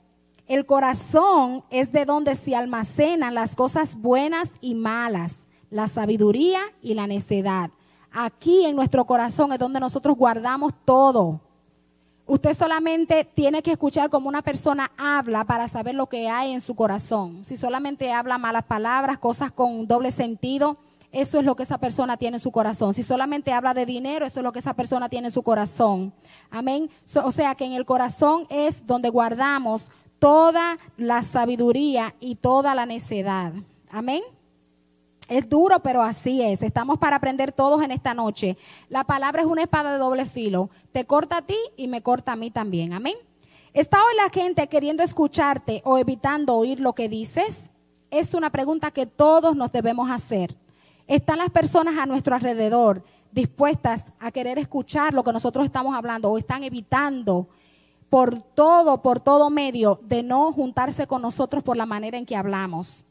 El 0.48 0.66
corazón 0.66 1.64
es 1.70 1.92
de 1.92 2.06
donde 2.06 2.36
se 2.36 2.56
almacenan 2.56 3.36
las 3.36 3.56
cosas 3.56 3.96
buenas 3.96 4.52
y 4.62 4.74
malas, 4.74 5.38
la 5.70 5.88
sabiduría 5.88 6.60
y 6.82 6.96
la 6.96 7.06
necedad. 7.06 7.70
Aquí 8.12 8.66
en 8.66 8.76
nuestro 8.76 9.06
corazón 9.06 9.54
es 9.54 9.60
donde 9.60 9.80
nosotros 9.80 10.18
guardamos 10.18 10.74
todo. 10.86 11.42
Usted 12.26 12.56
solamente 12.56 13.26
tiene 13.26 13.62
que 13.62 13.72
escuchar 13.72 14.10
como 14.10 14.30
una 14.30 14.42
persona 14.42 14.92
habla 14.98 15.46
para 15.46 15.68
saber 15.68 15.96
lo 15.96 16.08
que 16.08 16.30
hay 16.30 16.52
en 16.52 16.62
su 16.62 16.76
corazón. 16.76 17.44
Si 17.46 17.56
solamente 17.56 18.12
habla 18.12 18.38
malas 18.38 18.64
palabras, 18.64 19.18
cosas 19.18 19.52
con 19.52 19.88
doble 19.88 20.12
sentido, 20.12 20.78
eso 21.12 21.40
es 21.40 21.46
lo 21.46 21.56
que 21.56 21.64
esa 21.64 21.80
persona 21.80 22.18
tiene 22.18 22.38
en 22.38 22.42
su 22.42 22.52
corazón. 22.52 22.94
Si 22.94 23.02
solamente 23.02 23.52
habla 23.52 23.74
de 23.74 23.86
dinero, 23.86 24.26
eso 24.26 24.40
es 24.40 24.44
lo 24.44 24.52
que 24.52 24.60
esa 24.60 24.76
persona 24.76 25.10
tiene 25.10 25.28
en 25.28 25.34
su 25.34 25.42
corazón. 25.42 26.14
Amén. 26.52 26.90
o 27.24 27.32
sea 27.32 27.56
que 27.56 27.66
en 27.66 27.74
el 27.74 27.86
corazón 27.86 28.46
es 28.50 28.86
donde 28.86 29.10
guardamos 29.10 29.90
toda 30.20 30.78
la 30.98 31.24
sabiduría 31.24 32.16
y 32.20 32.36
toda 32.36 32.76
la 32.76 32.86
necedad. 32.86 33.54
Amén. 33.90 34.22
Es 35.28 35.48
duro, 35.48 35.80
pero 35.82 36.02
así 36.02 36.42
es. 36.42 36.62
Estamos 36.62 36.98
para 36.98 37.16
aprender 37.16 37.52
todos 37.52 37.84
en 37.84 37.92
esta 37.92 38.14
noche. 38.14 38.58
La 38.90 39.04
palabra 39.04 39.42
es 39.42 39.48
una 39.48 39.62
espada 39.62 39.94
de 39.94 40.00
doble 40.00 40.26
filo. 40.26 40.70
Te 40.92 41.06
corta 41.06 41.38
a 41.38 41.42
ti 41.44 41.58
y 41.78 41.88
me 41.88 42.02
corta 42.02 42.34
a 42.34 42.36
mí 42.36 42.52
también. 42.52 42.94
Amén. 42.94 43.16
¿Está 43.74 43.98
hoy 43.98 44.16
la 44.16 44.30
gente 44.30 44.68
queriendo 44.68 45.04
escucharte 45.04 45.82
o 45.86 45.98
evitando 45.98 46.56
oír 46.56 46.80
lo 46.80 46.94
que 46.94 47.08
dices? 47.08 47.62
Es 48.10 48.34
una 48.34 48.50
pregunta 48.50 48.90
que 48.90 49.06
todos 49.06 49.56
nos 49.56 49.72
debemos 49.72 50.10
hacer. 50.10 50.56
¿Están 51.10 51.40
las 51.40 51.50
personas 51.50 51.98
a 51.98 52.06
nuestro 52.06 52.36
alrededor 52.36 53.04
dispuestas 53.32 54.06
a 54.20 54.30
querer 54.30 54.60
escuchar 54.60 55.12
lo 55.12 55.24
que 55.24 55.34
nosotros 55.34 55.66
estamos 55.66 55.96
hablando 55.96 56.30
o 56.30 56.38
están 56.38 56.64
evitando 56.64 57.50
por 58.12 58.40
todo, 58.40 59.02
por 59.02 59.20
todo 59.20 59.50
medio 59.50 60.00
de 60.04 60.22
no 60.22 60.54
juntarse 60.54 61.08
con 61.08 61.24
nosotros 61.24 61.64
por 61.64 61.78
la 61.78 61.88
manera 61.88 62.20
en 62.20 62.28
que 62.28 62.36
hablamos? 62.36 63.06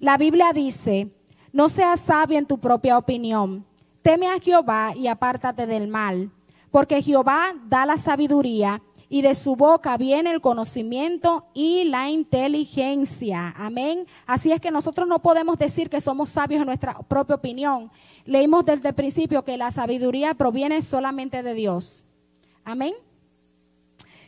La 0.00 0.16
Biblia 0.16 0.54
dice 0.54 1.14
no 1.52 1.68
seas 1.68 2.00
sabio 2.00 2.38
en 2.38 2.46
tu 2.46 2.56
propia 2.56 2.96
opinión. 2.96 3.66
Teme 4.00 4.28
a 4.28 4.40
Jehová 4.40 4.94
y 4.96 5.06
apártate 5.06 5.66
del 5.66 5.88
mal, 5.88 6.30
porque 6.70 7.02
Jehová 7.02 7.54
da 7.68 7.84
la 7.84 7.98
sabiduría 7.98 8.82
y 9.08 9.22
de 9.22 9.34
su 9.34 9.56
boca 9.56 9.96
viene 9.96 10.30
el 10.30 10.40
conocimiento 10.40 11.46
y 11.54 11.84
la 11.84 12.08
inteligencia. 12.08 13.54
Amén. 13.56 14.06
Así 14.26 14.52
es 14.52 14.60
que 14.60 14.70
nosotros 14.70 15.06
no 15.06 15.20
podemos 15.20 15.58
decir 15.58 15.88
que 15.88 16.00
somos 16.00 16.30
sabios 16.30 16.60
en 16.60 16.66
nuestra 16.66 16.94
propia 16.94 17.36
opinión. 17.36 17.90
Leímos 18.24 18.64
desde 18.64 18.88
el 18.88 18.94
principio 18.94 19.44
que 19.44 19.56
la 19.56 19.70
sabiduría 19.70 20.34
proviene 20.34 20.82
solamente 20.82 21.42
de 21.42 21.54
Dios. 21.54 22.04
Amén. 22.64 22.94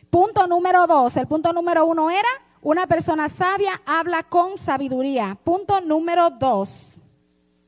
Punto 0.09 0.47
número 0.47 0.87
dos. 0.87 1.17
El 1.17 1.27
punto 1.27 1.51
número 1.51 1.85
uno 1.85 2.09
era, 2.09 2.29
una 2.61 2.87
persona 2.87 3.29
sabia 3.29 3.81
habla 3.85 4.23
con 4.23 4.57
sabiduría. 4.57 5.37
Punto 5.43 5.81
número 5.81 6.29
dos. 6.29 6.99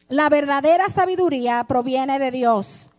La 0.07 0.29
verdadera 0.29 0.89
sabiduría 0.89 1.63
proviene 1.65 2.19
de 2.19 2.31
Dios. 2.31 2.90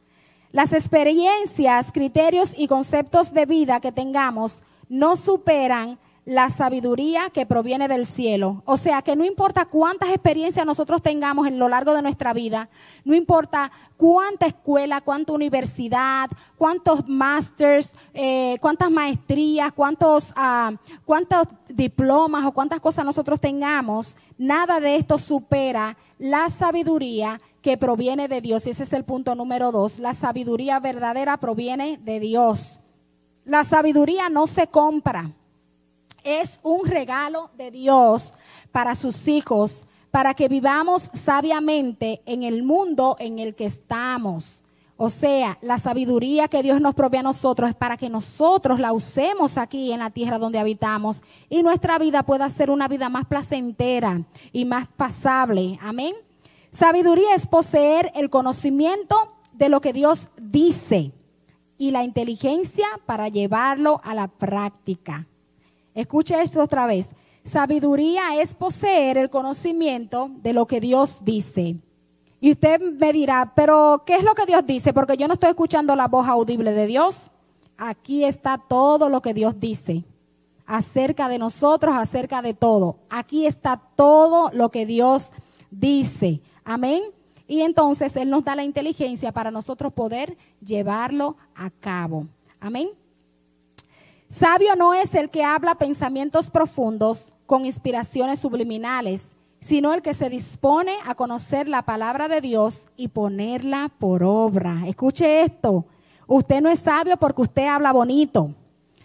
Las 0.53 0.75
experiencias, 0.75 1.93
criterios 1.93 2.53
y 2.55 2.69
conceptos 2.69 3.33
de 3.33 3.47
vida 3.47 3.81
que 3.81 3.91
tengamos 3.91 4.61
no 4.91 5.17
superan 5.17 5.99
la 6.27 6.51
sabiduría 6.51 7.31
que 7.31 7.47
proviene 7.47 7.89
del 7.89 8.05
cielo. 8.05 8.63
O 8.67 8.77
sea 8.77 9.01
que 9.01 9.17
no 9.17 9.25
importa 9.25 9.65
cuántas 9.65 10.11
experiencias 10.11 10.67
nosotros 10.67 11.01
tengamos 11.01 11.49
en 11.49 11.59
lo 11.59 11.71
largo 11.71 11.95
de 11.95 12.03
nuestra 12.03 12.35
vida, 12.35 12.69
no 13.05 13.15
importa 13.15 13.73
cuánta 13.97 14.47
escuela, 14.47 15.01
cuánta 15.01 15.33
universidad, 15.33 16.29
cuántos 16.59 17.09
masters, 17.09 17.93
eh, 18.13 18.59
cuántas 18.61 18.91
maestrías, 18.91 19.73
cuántos, 19.73 20.29
ah, 20.37 20.73
cuántos 21.07 21.47
diplomas 21.69 22.45
o 22.45 22.53
cuántas 22.53 22.79
cosas 22.79 23.07
nosotros 23.07 23.41
tengamos, 23.41 24.17
nada 24.37 24.81
de 24.81 24.97
esto 24.97 25.17
supera 25.17 25.97
la 26.19 26.51
sabiduría 26.51 27.41
que 27.63 27.77
proviene 27.77 28.29
de 28.29 28.41
Dios. 28.41 28.67
Y 28.67 28.71
ese 28.71 28.83
es 28.83 28.93
el 28.93 29.05
punto 29.05 29.35
número 29.35 29.73
dos. 29.73 29.99
La 29.99 30.15
sabiduría 30.15 30.81
verdadera 30.81 31.39
proviene 31.39 31.99
de 32.03 32.21
Dios. 32.21 32.81
La 33.45 33.65
sabiduría 33.65 34.29
no 34.29 34.47
se 34.47 34.67
compra. 34.67 35.31
Es 36.25 36.61
un 36.63 36.87
regalo 36.87 37.51
de 37.57 37.71
Dios 37.71 38.35
para 38.71 38.95
sus 38.95 39.27
hijos, 39.27 39.87
para 40.11 40.35
que 40.35 40.49
vivamos 40.49 41.11
sabiamente 41.15 42.21
en 42.27 42.43
el 42.43 42.63
mundo 42.63 43.17
en 43.19 43.39
el 43.39 43.55
que 43.55 43.65
estamos. 43.65 44.63
O 44.97 45.11
sea, 45.11 45.59
la 45.63 45.79
sabiduría 45.79 46.47
que 46.47 46.63
Dios 46.63 46.81
nos 46.81 46.95
provee 46.95 47.19
a 47.19 47.23
nosotros 47.25 47.71
es 47.71 47.75
para 47.75 47.97
que 47.97 48.09
nosotros 48.09 48.79
la 48.79 48.93
usemos 48.93 49.59
aquí 49.59 49.91
en 49.91 49.99
la 49.99 50.11
tierra 50.11 50.39
donde 50.39 50.61
habitamos 50.61 51.23
y 51.49 51.63
nuestra 51.65 51.99
vida 51.99 52.23
pueda 52.23 52.49
ser 52.51 52.71
una 52.71 52.87
vida 52.87 53.09
más 53.09 53.25
placentera 53.25 54.23
y 54.53 54.65
más 54.65 54.87
pasable. 54.97 55.79
Amén. 55.83 56.15
Sabiduría 56.73 57.35
es 57.35 57.47
poseer 57.47 58.11
el 58.15 58.31
conocimiento 58.31 59.15
de 59.53 59.69
lo 59.69 59.81
que 59.81 59.93
Dios 59.93 60.29
dice 60.41 61.13
y 61.79 61.91
la 61.93 62.03
inteligencia 62.03 62.87
para 63.07 63.29
llevarlo 63.29 64.01
a 64.03 64.15
la 64.15 64.27
práctica. 64.27 65.27
Escuche 65.95 66.41
esto 66.41 66.63
otra 66.63 66.87
vez. 66.87 67.11
Sabiduría 67.45 68.41
es 68.41 68.55
poseer 68.55 69.19
el 69.19 69.31
conocimiento 69.31 70.31
de 70.43 70.53
lo 70.53 70.67
que 70.67 70.81
Dios 70.81 71.19
dice 71.21 71.77
y 72.43 72.51
usted 72.51 72.81
me 72.81 73.13
dirá, 73.13 73.53
pero 73.55 74.03
¿qué 74.05 74.17
es 74.17 74.25
lo 74.25 74.35
que 74.35 74.47
Dios 74.47 74.67
dice? 74.67 74.93
Porque 74.93 75.17
yo 75.17 75.29
no 75.29 75.35
estoy 75.35 75.51
escuchando 75.51 75.95
la 75.95 76.09
voz 76.09 76.27
audible 76.27 76.73
de 76.73 76.89
Dios. 76.89 77.27
Aquí 77.79 78.25
está 78.25 78.59
todo 78.59 79.09
lo 79.09 79.23
que 79.23 79.33
Dios 79.33 79.61
dice 79.61 80.03
acerca 80.67 81.29
de 81.29 81.39
nosotros, 81.39 81.95
acerca 81.95 82.43
de 82.43 82.53
todo. 82.53 82.97
Aquí 83.11 83.47
está 83.47 83.81
todo 83.95 84.51
lo 84.55 84.71
que 84.71 84.87
Dios 84.87 85.29
dice. 85.71 86.41
Amén. 86.65 87.03
Y 87.47 87.63
entonces 87.63 88.17
Él 88.17 88.31
nos 88.31 88.45
da 88.45 88.57
la 88.57 88.65
inteligencia 88.65 89.33
para 89.33 89.51
nosotros 89.51 89.93
poder 89.93 90.37
llevarlo 90.65 91.37
a 91.55 91.71
cabo. 91.71 92.27
Amén. 92.61 92.89
Sabio 94.29 94.75
no 94.77 94.95
es 94.95 95.15
el 95.15 95.29
que 95.29 95.45
habla 95.45 95.75
pensamientos 95.75 96.49
profundos 96.49 97.27
con 97.45 97.67
inspiraciones 97.67 98.39
subliminales, 98.39 99.29
sino 99.61 99.93
el 99.93 100.01
que 100.01 100.15
se 100.15 100.31
dispone 100.31 100.97
a 101.05 101.15
conocer 101.15 101.69
la 101.69 101.83
palabra 101.83 102.29
de 102.29 102.41
Dios 102.41 102.85
y 102.97 103.09
ponerla 103.09 103.91
por 103.99 104.25
obra. 104.25 104.83
Escuche 104.87 105.43
esto, 105.43 105.85
usted 106.27 106.63
no 106.63 106.71
es 106.71 106.81
sabio 106.81 107.17
porque 107.19 107.43
usted 107.43 107.67
habla 107.67 107.93
bonito, 107.93 108.55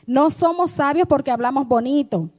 no 0.05 0.29
somos 0.29 0.71
sabios 0.71 1.07
porque 1.07 1.31
hablamos 1.31 1.67
bonito. 1.67 2.29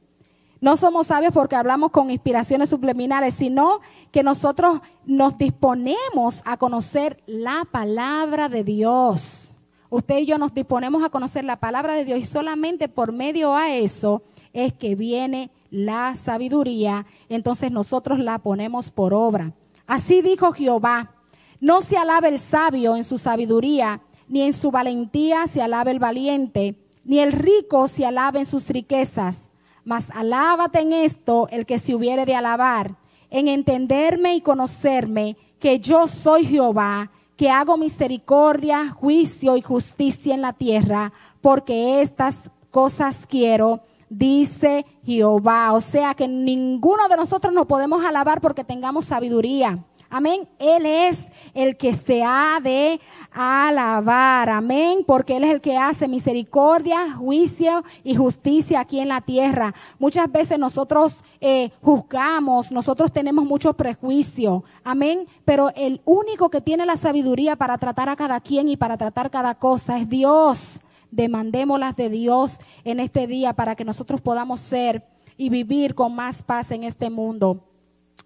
No 0.61 0.75
somos 0.75 1.07
sabios 1.07 1.33
porque 1.33 1.55
hablamos 1.55 1.91
con 1.91 2.11
inspiraciones 2.11 2.69
subliminales, 2.69 3.33
sino 3.33 3.79
que 4.11 4.23
nosotros 4.23 4.81
nos 5.05 5.37
disponemos 5.37 6.41
a 6.45 6.57
conocer 6.57 7.23
la 7.27 7.65
palabra 7.71 8.49
de 8.49 8.63
Dios. 8.65 9.53
Usted 9.89 10.19
y 10.19 10.25
yo 10.25 10.37
nos 10.37 10.53
disponemos 10.53 11.03
a 11.03 11.09
conocer 11.09 11.45
la 11.45 11.59
palabra 11.59 11.93
de 11.93 12.05
Dios 12.05 12.19
y 12.19 12.25
solamente 12.25 12.89
por 12.89 13.13
medio 13.13 13.55
a 13.55 13.73
eso 13.73 14.21
es 14.53 14.73
que 14.73 14.95
viene 14.95 15.49
la 15.71 16.13
sabiduría, 16.15 17.05
entonces 17.29 17.71
nosotros 17.71 18.19
la 18.19 18.39
ponemos 18.39 18.91
por 18.91 19.13
obra. 19.13 19.53
Así 19.87 20.21
dijo 20.21 20.51
Jehová, 20.51 21.11
no 21.59 21.81
se 21.81 21.97
alabe 21.97 22.29
el 22.29 22.39
sabio 22.39 22.95
en 22.95 23.03
su 23.03 23.17
sabiduría, 23.17 24.01
ni 24.27 24.41
en 24.41 24.53
su 24.53 24.71
valentía 24.71 25.47
se 25.47 25.61
alabe 25.61 25.91
el 25.91 25.99
valiente, 25.99 26.75
ni 27.03 27.19
el 27.19 27.31
rico 27.31 27.87
se 27.87 28.05
alabe 28.05 28.39
en 28.39 28.45
sus 28.45 28.67
riquezas, 28.69 29.48
mas 29.89 30.05
alábate 30.13 30.81
en 30.81 30.93
esto 30.93 31.47
el 31.49 31.65
que 31.65 31.79
se 31.79 31.95
hubiere 31.95 32.23
de 32.27 32.35
alabar, 32.35 32.95
en 33.31 33.47
entenderme 33.47 34.35
y 34.35 34.41
conocerme 34.41 35.35
que 35.59 35.79
yo 35.79 36.07
soy 36.07 36.45
Jehová, 36.45 37.09
que 37.35 37.49
hago 37.49 37.75
misericordia, 37.75 38.89
juicio 38.91 39.57
y 39.57 39.63
justicia 39.63 40.35
en 40.35 40.43
la 40.43 40.53
tierra, 40.53 41.11
porque 41.41 42.01
estas 42.01 42.41
cosas 42.69 43.25
quiero 43.27 43.81
dice 44.09 44.85
Jehová. 45.03 45.73
O 45.73 45.81
sea 45.81 46.13
que 46.13 46.27
ninguno 46.27 47.07
de 47.07 47.17
nosotros 47.17 47.51
nos 47.51 47.65
podemos 47.65 48.05
alabar 48.05 48.41
porque 48.41 48.63
tengamos 48.63 49.05
sabiduría. 49.05 49.83
Amén. 50.09 50.47
Él 50.57 50.85
es 50.85 51.25
el 51.53 51.77
que 51.77 51.93
se 51.93 52.23
ha 52.23 52.59
de 52.61 52.99
alabar. 53.31 54.49
Amén. 54.49 55.03
Porque 55.05 55.37
Él 55.37 55.43
es 55.43 55.51
el 55.51 55.61
que 55.61 55.77
hace 55.77 56.07
misericordia, 56.07 57.13
juicio 57.13 57.83
y 58.03 58.15
justicia 58.15 58.79
aquí 58.79 58.99
en 58.99 59.09
la 59.09 59.21
tierra. 59.21 59.73
Muchas 59.99 60.31
veces 60.31 60.57
nosotros 60.57 61.17
eh, 61.39 61.69
juzgamos, 61.81 62.71
nosotros 62.71 63.11
tenemos 63.11 63.45
mucho 63.45 63.73
prejuicio. 63.73 64.63
Amén. 64.83 65.27
Pero 65.45 65.71
el 65.75 66.01
único 66.05 66.49
que 66.49 66.61
tiene 66.61 66.85
la 66.85 66.97
sabiduría 66.97 67.55
para 67.55 67.77
tratar 67.77 68.09
a 68.09 68.15
cada 68.15 68.39
quien 68.39 68.69
y 68.69 68.77
para 68.77 68.97
tratar 68.97 69.29
cada 69.29 69.55
cosa 69.55 69.97
es 69.97 70.09
Dios 70.09 70.79
demandémoslas 71.11 71.95
de 71.95 72.09
Dios 72.09 72.59
en 72.83 72.99
este 72.99 73.27
día 73.27 73.53
para 73.53 73.75
que 73.75 73.85
nosotros 73.85 74.21
podamos 74.21 74.59
ser 74.59 75.07
y 75.37 75.49
vivir 75.49 75.95
con 75.95 76.15
más 76.15 76.43
paz 76.43 76.71
en 76.71 76.83
este 76.83 77.09
mundo. 77.09 77.68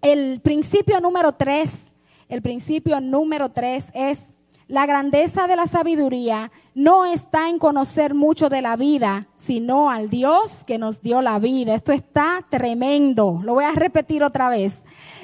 El 0.04 0.42
principio 0.42 1.00
número 1.00 1.32
tres, 1.32 1.86
el 2.28 2.42
principio 2.42 3.00
número 3.00 3.50
tres 3.50 3.88
es 3.94 4.24
la 4.68 4.86
grandeza 4.86 5.48
de 5.48 5.56
la 5.56 5.66
sabiduría 5.66 6.52
no 6.76 7.06
está 7.06 7.50
en 7.50 7.60
conocer 7.60 8.14
mucho 8.14 8.50
de 8.50 8.62
la 8.62 8.76
vida, 8.76 9.28
sino 9.38 9.90
al 9.90 10.10
Dios 10.10 10.58
que 10.66 10.78
nos 10.78 11.02
dio 11.02 11.22
la 11.22 11.40
vida. 11.40 11.76
Esto 11.76 11.92
está 11.92 12.46
tremendo. 12.50 13.40
Lo 13.44 13.54
voy 13.54 13.66
a 13.66 13.72
repetir 13.72 14.24
otra 14.24 14.50
vez. 14.50 14.78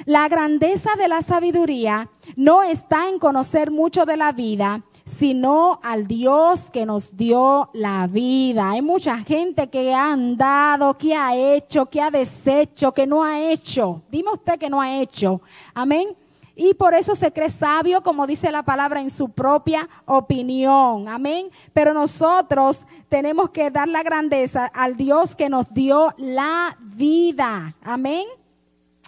La 0.06 0.28
grandeza 0.28 0.90
de 0.96 1.08
la 1.08 1.20
sabiduría 1.22 2.08
no 2.36 2.62
está 2.62 3.08
en 3.08 3.18
conocer 3.18 3.70
mucho 3.70 4.06
de 4.06 4.16
la 4.16 4.32
vida, 4.32 4.84
sino 5.10 5.80
al 5.82 6.06
Dios 6.06 6.66
que 6.72 6.86
nos 6.86 7.16
dio 7.16 7.70
la 7.72 8.06
vida. 8.06 8.70
Hay 8.70 8.82
mucha 8.82 9.18
gente 9.18 9.68
que 9.68 9.92
ha 9.92 10.12
andado, 10.12 10.96
que 10.96 11.14
ha 11.14 11.34
hecho, 11.36 11.86
que 11.86 12.00
ha 12.00 12.10
deshecho, 12.10 12.92
que 12.92 13.06
no 13.06 13.24
ha 13.24 13.40
hecho. 13.40 14.02
Dime 14.10 14.32
usted 14.32 14.58
que 14.58 14.70
no 14.70 14.80
ha 14.80 15.00
hecho. 15.00 15.40
Amén. 15.74 16.08
Y 16.54 16.74
por 16.74 16.94
eso 16.94 17.14
se 17.14 17.32
cree 17.32 17.50
sabio, 17.50 18.02
como 18.02 18.26
dice 18.26 18.52
la 18.52 18.62
palabra, 18.62 19.00
en 19.00 19.10
su 19.10 19.30
propia 19.30 19.88
opinión. 20.04 21.08
Amén. 21.08 21.50
Pero 21.72 21.94
nosotros 21.94 22.80
tenemos 23.08 23.50
que 23.50 23.70
dar 23.70 23.88
la 23.88 24.02
grandeza 24.02 24.66
al 24.66 24.96
Dios 24.96 25.34
que 25.34 25.48
nos 25.48 25.72
dio 25.72 26.14
la 26.18 26.76
vida. 26.80 27.74
Amén. 27.82 28.26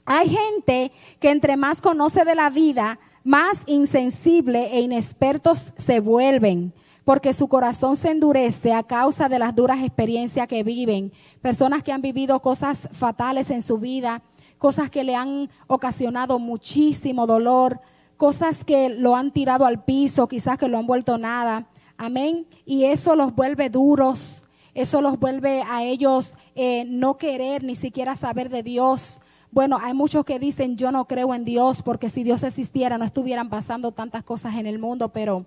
Hay 0.05 0.29
gente 0.29 0.93
que 1.21 1.31
entre 1.31 1.57
más 1.57 1.81
conoce 1.81 2.25
de 2.25 2.35
la 2.35 2.51
vida, 2.51 2.99
más 3.25 3.63
insensible 3.67 4.69
e 4.73 4.81
inexpertos 4.81 5.73
se 5.77 6.01
vuelven, 6.01 6.73
porque 7.05 7.33
su 7.33 7.49
corazón 7.49 7.97
se 7.97 8.11
endurece 8.11 8.73
a 8.73 8.83
causa 8.83 9.29
de 9.29 9.39
las 9.39 9.55
duras 9.55 9.83
experiencias 9.83 10.47
que 10.47 10.63
viven. 10.63 11.13
Personas 11.41 11.83
que 11.83 11.93
han 11.93 12.03
vivido 12.03 12.41
cosas 12.41 12.89
fatales 12.93 13.51
en 13.51 13.63
su 13.63 13.79
vida, 13.79 14.23
cosas 14.59 14.91
que 14.91 15.05
le 15.05 15.17
han 15.17 15.51
ocasionado 15.67 16.39
muchísimo 16.39 17.27
dolor, 17.27 17.81
cosas 18.17 18.65
que 18.65 18.89
lo 18.89 19.17
han 19.17 19.33
tirado 19.33 19.67
al 19.67 19.85
piso, 19.85 20.29
quizás 20.29 20.59
que 20.59 20.69
lo 20.69 20.79
han 20.79 20.87
vuelto 20.87 21.19
nada. 21.19 21.67
Amén. 21.97 22.47
Y 22.65 22.85
eso 22.85 23.17
los 23.17 23.35
vuelve 23.35 23.69
duros, 23.69 24.45
eso 24.75 25.03
los 25.03 25.19
vuelve 25.19 25.63
a 25.69 25.83
ellos 25.83 26.35
eh, 26.55 26.85
no 26.87 27.19
querer 27.19 27.65
ni 27.65 27.75
siquiera 27.75 28.15
saber 28.15 28.49
de 28.49 28.63
Dios. 28.63 29.21
Bueno, 29.53 29.79
hay 29.83 29.93
muchos 29.93 30.25
que 30.25 30.38
dicen 30.38 30.79
yo 30.79 30.91
no 30.91 31.05
creo 31.05 31.35
en 31.35 31.45
Dios 31.45 31.83
porque 31.83 32.09
si 32.09 32.25
Dios 32.25 32.43
existiera 32.43 32.97
no 32.97 33.05
estuvieran 33.05 33.51
pasando 33.51 33.93
tantas 33.93 34.25
cosas 34.25 34.55
en 34.55 34.67
el 34.67 34.79
mundo, 34.79 35.11
pero 35.11 35.45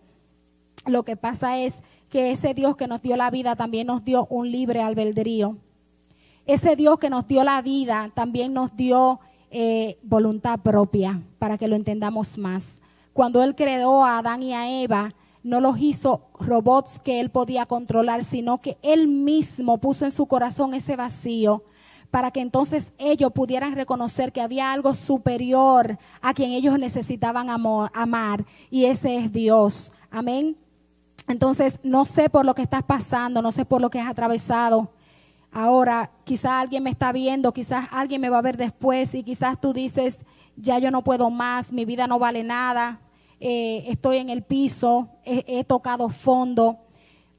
lo 0.86 1.02
que 1.02 1.18
pasa 1.18 1.58
es 1.58 1.80
que 2.12 2.30
ese 2.30 2.54
Dios 2.54 2.76
que 2.76 2.88
nos 2.88 3.02
dio 3.02 3.18
la 3.18 3.32
vida 3.32 3.56
también 3.56 3.88
nos 3.88 4.06
dio 4.06 4.28
un 4.30 4.52
libre 4.52 4.84
albedrío. 4.84 5.58
Ese 6.46 6.76
Dios 6.76 7.00
que 7.00 7.10
nos 7.10 7.28
dio 7.28 7.44
la 7.44 7.64
vida 7.64 8.12
también 8.14 8.54
nos 8.54 8.76
dio 8.76 9.20
eh, 9.50 9.98
voluntad 10.04 10.60
propia, 10.60 11.20
para 11.40 11.58
que 11.58 11.68
lo 11.68 11.76
entendamos 11.76 12.38
más. 12.38 12.76
Cuando 13.12 13.42
Él 13.42 13.56
creó 13.56 14.06
a 14.06 14.20
Adán 14.20 14.44
y 14.44 14.54
a 14.54 14.84
Eva, 14.84 15.16
no 15.42 15.62
los 15.62 15.80
hizo 15.80 16.28
robots 16.40 17.00
que 17.00 17.20
Él 17.20 17.32
podía 17.32 17.66
controlar, 17.66 18.24
sino 18.24 18.62
que 18.62 18.78
Él 18.84 19.08
mismo 19.08 19.80
puso 19.80 20.06
en 20.06 20.12
su 20.12 20.28
corazón 20.28 20.76
ese 20.76 20.96
vacío 20.96 21.64
para 22.16 22.32
que 22.32 22.40
entonces 22.40 22.94
ellos 22.98 23.34
pudieran 23.34 23.76
reconocer 23.76 24.32
que 24.32 24.40
había 24.40 24.72
algo 24.72 24.94
superior 24.94 26.00
a 26.22 26.34
quien 26.34 26.52
ellos 26.52 26.80
necesitaban 26.80 27.50
amar, 27.50 28.46
y 28.72 28.86
ese 28.86 29.18
es 29.18 29.34
Dios. 29.34 29.92
Amén. 30.10 30.56
Entonces, 31.28 31.78
no 31.84 32.06
sé 32.06 32.30
por 32.30 32.46
lo 32.46 32.56
que 32.56 32.62
estás 32.62 32.84
pasando, 32.84 33.42
no 33.42 33.52
sé 33.52 33.66
por 33.66 33.82
lo 33.82 33.90
que 33.90 34.00
has 34.00 34.08
atravesado. 34.08 34.94
Ahora, 35.52 36.10
quizás 36.24 36.54
alguien 36.54 36.84
me 36.84 36.90
está 36.90 37.12
viendo, 37.12 37.52
quizás 37.52 37.90
alguien 37.92 38.22
me 38.22 38.30
va 38.30 38.38
a 38.38 38.44
ver 38.44 38.56
después 38.56 39.14
y 39.14 39.22
quizás 39.22 39.60
tú 39.60 39.74
dices, 39.74 40.20
ya 40.56 40.80
yo 40.80 40.92
no 40.92 41.04
puedo 41.04 41.30
más, 41.30 41.74
mi 41.74 41.84
vida 41.84 42.08
no 42.08 42.18
vale 42.18 42.46
nada, 42.46 43.02
eh, 43.42 43.84
estoy 43.88 44.20
en 44.20 44.30
el 44.30 44.42
piso, 44.42 45.10
he 45.26 45.66
tocado 45.66 46.08
fondo. 46.08 46.78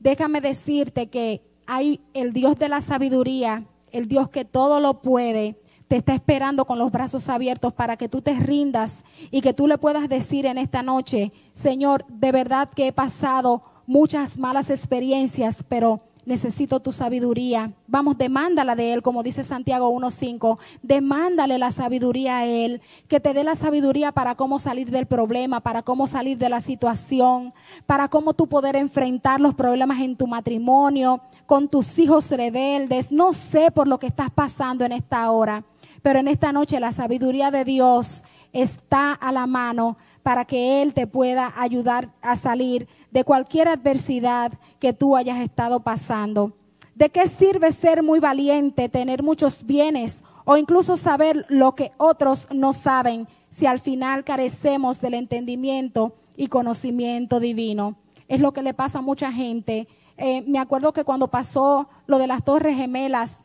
Déjame 0.01 0.43
decirte 0.43 1.09
que 1.09 1.41
hay 1.67 2.03
el 2.13 2.35
Dios 2.35 2.59
de 2.59 2.69
la 2.69 2.83
sabiduría 2.83 3.65
el 3.93 4.09
Dios 4.09 4.29
que 4.29 4.45
todo 4.45 4.81
lo 4.81 5.01
puede, 5.01 5.57
te 5.89 5.97
está 5.97 6.15
esperando 6.15 6.65
con 6.65 6.79
los 6.79 6.91
brazos 6.91 7.29
abiertos 7.29 7.73
para 7.73 7.97
que 7.97 8.09
tú 8.09 8.21
te 8.21 8.35
rindas 8.35 9.03
y 9.31 9.41
que 9.41 9.55
tú 9.55 9.67
le 9.67 9.79
puedas 9.79 10.09
decir 10.09 10.47
en 10.47 10.59
esta 10.59 10.83
noche, 10.83 11.33
Señor, 11.53 12.05
de 12.09 12.33
verdad 12.33 12.69
que 12.69 12.89
he 12.89 12.93
pasado 12.93 13.63
muchas 13.87 14.37
malas 14.37 14.69
experiencias, 14.69 15.65
pero 15.69 16.03
necesito 16.27 16.81
tu 16.81 16.93
sabiduría. 16.93 17.73
Vamos, 17.87 18.19
demándala 18.19 18.75
de 18.75 18.93
Él, 18.93 19.03
como 19.03 19.23
dice 19.23 19.45
Santiago 19.45 19.91
1.5. 19.93 20.59
Demándale 20.83 21.57
la 21.57 21.71
sabiduría 21.71 22.39
a 22.39 22.47
Él, 22.47 22.83
que 23.09 23.21
te 23.21 23.33
dé 23.33 23.45
la 23.45 23.55
sabiduría 23.55 24.13
para 24.13 24.35
cómo 24.35 24.59
salir 24.59 24.91
del 24.91 25.07
problema, 25.07 25.61
para 25.61 25.83
cómo 25.83 26.09
salir 26.09 26.37
de 26.37 26.49
la 26.49 26.61
situación, 26.61 27.55
para 27.87 28.09
cómo 28.09 28.35
tú 28.35 28.49
poder 28.49 28.75
enfrentar 28.75 29.41
los 29.41 29.55
problemas 29.55 30.01
en 30.01 30.17
tu 30.17 30.27
matrimonio, 30.27 31.23
con 31.47 31.69
tus 31.69 31.99
hijos 31.99 32.31
rebeldes. 32.31 33.11
No 33.11 33.33
sé 33.33 33.71
por 33.71 33.89
lo 33.89 33.99
que 33.99 34.09
estás 34.09 34.31
pasando 34.31 34.85
en 34.85 34.93
esta 34.93 35.31
hora, 35.31 35.65
pero 36.03 36.19
en 36.19 36.29
esta 36.29 36.53
noche 36.53 36.81
la 36.81 36.93
sabiduría 36.93 37.51
de 37.51 37.65
Dios 37.65 38.25
está 38.53 39.13
a 39.13 39.33
la 39.33 39.47
mano 39.47 39.97
para 40.23 40.45
que 40.45 40.83
Él 40.83 40.93
te 40.93 41.07
pueda 41.07 41.53
ayudar 41.57 42.11
a 42.21 42.37
salir 42.37 42.89
de 43.11 43.25
cualquier 43.25 43.69
adversidad 43.69 44.53
que 44.81 44.93
tú 44.93 45.17
hayas 45.17 45.39
estado 45.39 45.81
pasando. 45.81 46.53
¿De 46.95 47.11
qué 47.11 47.29
sirve 47.29 47.71
ser 47.73 48.03
muy 48.03 48.21
valiente, 48.21 48.89
tener 48.89 49.23
muchos 49.23 49.65
bienes 49.65 50.23
o 50.45 50.57
incluso 50.57 50.97
saber 50.97 51.45
lo 51.49 51.75
que 51.75 51.93
otros 51.99 52.49
no 52.53 52.73
saben 52.73 53.29
si 53.51 53.67
al 53.67 53.81
final 53.81 54.25
carecemos 54.25 55.01
del 55.01 55.15
entendimiento 55.15 56.15
y 56.37 56.49
conocimiento 56.49 57.39
divino? 57.39 57.97
Es 58.29 58.41
lo 58.41 58.53
que 58.53 58.63
le 58.63 58.75
pasa 58.75 58.99
a 58.99 59.03
mucha 59.03 59.31
gente 59.31 59.87
eh, 60.17 60.43
me 60.47 60.59
acuerdo 60.59 60.93
que 60.93 61.05
cuando 61.05 61.29
pasó 61.29 61.89
lo 62.07 62.19
de 62.19 62.27
las 62.27 62.45
Torres 62.45 62.77
Gemelas, 62.77 63.39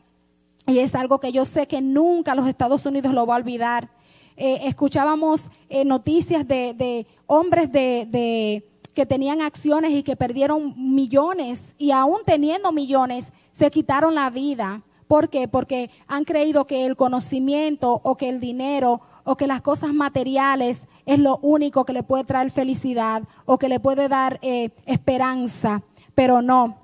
y 0.66 0.78
es 0.78 0.94
algo 0.94 1.18
que 1.20 1.32
yo 1.32 1.44
sé 1.44 1.66
que 1.66 1.80
nunca 1.80 2.34
los 2.34 2.48
Estados 2.48 2.86
Unidos 2.86 3.12
lo 3.12 3.26
va 3.26 3.34
a 3.34 3.38
olvidar, 3.38 3.90
eh, 4.36 4.60
escuchábamos 4.64 5.48
eh, 5.68 5.84
noticias 5.84 6.46
de, 6.46 7.06
hombres 7.26 7.70
de, 7.72 8.68
que 8.94 9.06
tenían 9.06 9.42
acciones 9.42 9.92
y 9.92 10.02
que 10.02 10.16
perdieron 10.16 10.74
millones 10.76 11.64
y 11.78 11.90
aún 11.90 12.20
teniendo 12.24 12.72
millones, 12.72 13.32
se 13.52 13.70
quitaron 13.70 14.14
la 14.14 14.30
vida 14.30 14.82
¿Por 15.12 15.28
qué? 15.28 15.46
Porque 15.46 15.90
han 16.06 16.24
creído 16.24 16.66
que 16.66 16.86
el 16.86 16.96
conocimiento 16.96 18.00
o 18.02 18.16
que 18.16 18.30
el 18.30 18.40
dinero 18.40 19.02
o 19.24 19.36
que 19.36 19.46
las 19.46 19.60
cosas 19.60 19.92
materiales 19.92 20.80
es 21.04 21.18
lo 21.18 21.36
único 21.42 21.84
que 21.84 21.92
le 21.92 22.02
puede 22.02 22.24
traer 22.24 22.50
felicidad 22.50 23.22
o 23.44 23.58
que 23.58 23.68
le 23.68 23.78
puede 23.78 24.08
dar 24.08 24.38
eh, 24.40 24.70
esperanza, 24.86 25.82
pero 26.14 26.42
no. 26.42 26.78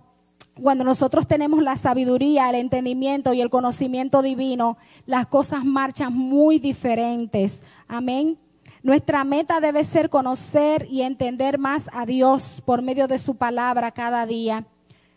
Cuando 0.61 0.83
nosotros 0.83 1.27
tenemos 1.27 1.63
la 1.63 1.77
sabiduría, 1.77 2.49
el 2.51 2.57
entendimiento 2.57 3.33
y 3.33 3.41
el 3.41 3.51
conocimiento 3.51 4.23
divino, 4.23 4.77
las 5.07 5.27
cosas 5.27 5.65
marchan 5.65 6.13
muy 6.13 6.59
diferentes. 6.59 7.63
Amén. 7.87 8.39
Nuestra 8.83 9.25
meta 9.25 9.61
debe 9.61 9.85
ser 9.85 10.11
conocer 10.11 10.87
y 10.91 11.03
entender 11.03 11.59
más 11.59 11.89
a 11.93 12.07
Dios 12.07 12.63
por 12.65 12.83
medio 12.83 13.07
de 13.07 13.19
su 13.19 13.37
palabra 13.37 13.93
cada 13.93 14.27
día. 14.27 14.67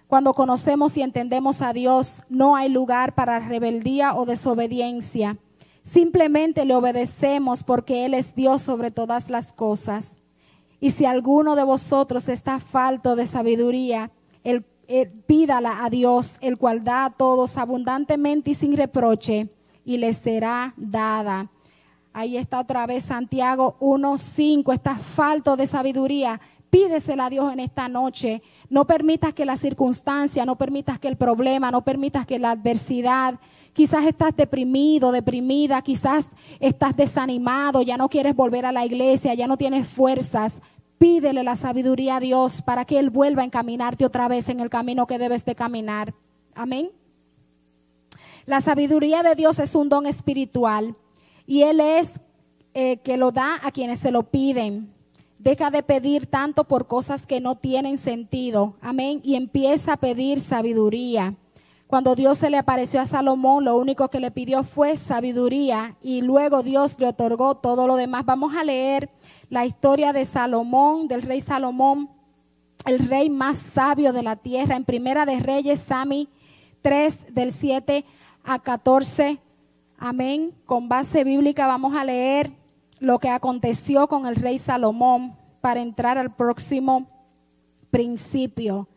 Cuando 0.08 0.34
conocemos 0.34 0.98
y 0.98 1.04
entendemos 1.04 1.62
a 1.62 1.72
Dios, 1.72 2.24
no 2.28 2.56
hay 2.56 2.70
lugar 2.70 3.16
para 3.16 3.40
rebeldía 3.40 4.14
o 4.14 4.26
desobediencia. 4.26 5.38
Simplemente 5.84 6.66
le 6.66 6.76
obedecemos 6.76 7.64
porque 7.64 8.06
Él 8.06 8.14
es 8.14 8.36
Dios 8.36 8.62
sobre 8.62 8.92
todas 8.92 9.30
las 9.30 9.54
cosas. 9.54 10.21
Y 10.84 10.90
si 10.90 11.06
alguno 11.06 11.56
de 11.56 11.64
vosotros 11.64 12.28
está 12.28 12.60
falto 12.60 13.16
de 13.16 13.28
sabiduría, 13.28 14.10
el, 14.44 14.64
pídala 15.28 15.86
a 15.86 15.92
Dios, 15.92 16.38
el 16.42 16.58
cual 16.58 16.84
da 16.84 17.06
a 17.06 17.10
todos 17.12 17.56
abundantemente 17.58 18.50
y 18.50 18.56
sin 18.56 18.76
reproche, 18.76 19.48
y 19.86 19.98
le 19.98 20.12
será 20.12 20.74
dada. 20.76 21.52
Ahí 22.14 22.36
está 22.36 22.60
otra 22.60 22.88
vez 22.88 23.06
Santiago 23.06 23.78
1.5, 23.80 24.74
está 24.74 24.96
falto 24.96 25.56
de 25.56 25.68
sabiduría. 25.68 26.42
Pídesela 26.72 27.28
a 27.28 27.30
Dios 27.30 27.54
en 27.54 27.60
esta 27.60 27.88
noche. 27.88 28.42
No 28.70 28.88
permitas 28.88 29.34
que 29.34 29.46
la 29.46 29.58
circunstancia, 29.58 30.46
no 30.46 30.58
permitas 30.58 30.98
que 30.98 31.10
el 31.10 31.16
problema, 31.16 31.70
no 31.70 31.84
permitas 31.84 32.26
que 32.26 32.40
la 32.40 32.52
adversidad, 32.52 33.40
Quizás 33.74 34.06
estás 34.06 34.36
deprimido, 34.36 35.14
deprimida, 35.14 35.82
quizás 35.82 36.26
estás 36.60 36.96
desanimado, 36.96 37.82
ya 37.82 37.96
no 37.96 38.10
quieres 38.10 38.36
volver 38.36 38.66
a 38.66 38.72
la 38.74 38.86
iglesia, 38.86 39.34
ya 39.34 39.48
no 39.48 39.58
tienes 39.58 39.88
fuerzas. 39.88 40.56
Pídele 41.02 41.44
la 41.44 41.56
sabiduría 41.56 42.18
a 42.18 42.20
Dios 42.20 42.62
para 42.62 42.86
que 42.86 43.00
Él 43.00 43.10
vuelva 43.10 43.42
a 43.42 43.46
encaminarte 43.46 44.06
otra 44.06 44.28
vez 44.28 44.50
en 44.50 44.60
el 44.60 44.70
camino 44.70 45.08
que 45.08 45.18
debes 45.18 45.44
de 45.46 45.56
caminar. 45.56 46.14
Amén. 46.54 46.92
La 48.46 48.62
sabiduría 48.62 49.24
de 49.24 49.34
Dios 49.34 49.58
es 49.58 49.74
un 49.74 49.90
don 49.90 50.06
espiritual 50.06 50.96
y 51.48 51.64
Él 51.64 51.80
es 51.80 52.12
eh, 52.76 52.98
que 52.98 53.18
lo 53.18 53.32
da 53.32 53.60
a 53.64 53.72
quienes 53.72 53.98
se 53.98 54.12
lo 54.12 54.30
piden. 54.30 54.94
Deja 55.40 55.72
de 55.72 55.82
pedir 55.82 56.28
tanto 56.28 56.66
por 56.66 56.86
cosas 56.86 57.26
que 57.26 57.40
no 57.40 57.56
tienen 57.56 57.98
sentido. 57.98 58.76
Amén. 58.80 59.22
Y 59.24 59.34
empieza 59.34 59.94
a 59.94 59.98
pedir 59.98 60.40
sabiduría. 60.40 61.34
Cuando 61.88 62.14
Dios 62.14 62.38
se 62.38 62.52
le 62.52 62.60
apareció 62.60 63.02
a 63.02 63.08
Salomón, 63.08 63.66
lo 63.66 63.76
único 63.76 64.10
que 64.10 64.20
le 64.20 64.30
pidió 64.30 64.64
fue 64.64 64.96
sabiduría 64.98 65.98
y 66.04 66.22
luego 66.22 66.62
Dios 66.62 67.00
le 67.00 67.08
otorgó 67.08 67.56
todo 67.56 67.88
lo 67.88 67.96
demás. 67.96 68.24
Vamos 68.24 68.56
a 68.56 68.64
leer 68.64 69.10
la 69.52 69.66
historia 69.66 70.14
de 70.14 70.24
Salomón, 70.24 71.10
del 71.10 71.24
rey 71.24 71.42
Salomón, 71.42 72.10
el 72.86 73.00
rey 73.00 73.30
más 73.30 73.58
sabio 73.58 74.14
de 74.14 74.24
la 74.24 74.38
tierra, 74.38 74.78
en 74.78 74.86
Primera 74.86 75.26
de 75.26 75.42
Reyes, 75.42 75.82
Sami 75.82 76.30
3, 76.82 77.36
del 77.36 77.52
7 77.52 78.06
a 78.46 78.60
14. 78.60 79.40
Amén. 79.98 80.54
Con 80.66 80.88
base 80.88 81.26
bíblica 81.26 81.68
vamos 81.68 81.94
a 81.98 82.06
leer 82.06 82.50
lo 83.00 83.20
que 83.20 83.28
aconteció 83.28 84.08
con 84.08 84.26
el 84.26 84.38
rey 84.38 84.58
Salomón 84.58 85.36
para 85.60 85.82
entrar 85.82 86.18
al 86.18 86.34
próximo 86.34 87.10
principio. 87.92 88.88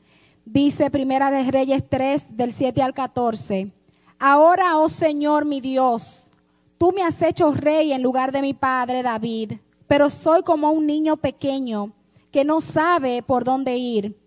Dice 0.45 0.89
Primera 0.89 1.33
de 1.33 1.51
Reyes 1.51 1.83
3 1.89 2.27
del 2.37 2.53
7 2.53 2.81
al 2.81 2.95
14. 2.95 3.73
Ahora, 4.21 4.77
oh 4.77 4.89
Señor 4.89 5.47
mi 5.47 5.61
Dios, 5.61 6.27
tú 6.79 6.93
me 6.93 7.03
has 7.03 7.21
hecho 7.23 7.51
rey 7.51 7.93
en 7.93 8.03
lugar 8.03 8.31
de 8.31 8.41
mi 8.41 8.55
padre 8.55 9.03
David, 9.03 9.55
pero 9.87 10.11
soy 10.11 10.43
como 10.43 10.71
un 10.71 10.87
niño 10.87 11.17
pequeño 11.17 11.93
que 12.31 12.45
no 12.45 12.61
sabe 12.61 13.23
por 13.23 13.45
dónde 13.45 13.77
ir. 13.77 14.19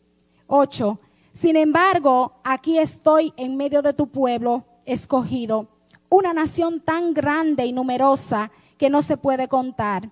8. 0.47 0.99
Sin 1.33 1.55
embargo, 1.55 2.33
aquí 2.43 2.77
estoy 2.77 3.33
en 3.37 3.57
medio 3.57 3.81
de 3.81 3.93
tu 3.93 4.07
pueblo 4.07 4.65
escogido, 4.85 5.67
una 6.09 6.33
nación 6.33 6.79
tan 6.79 7.13
grande 7.13 7.65
y 7.65 7.73
numerosa 7.73 8.49
que 8.77 8.89
no 8.89 9.01
se 9.01 9.17
puede 9.17 9.47
contar. 9.47 10.09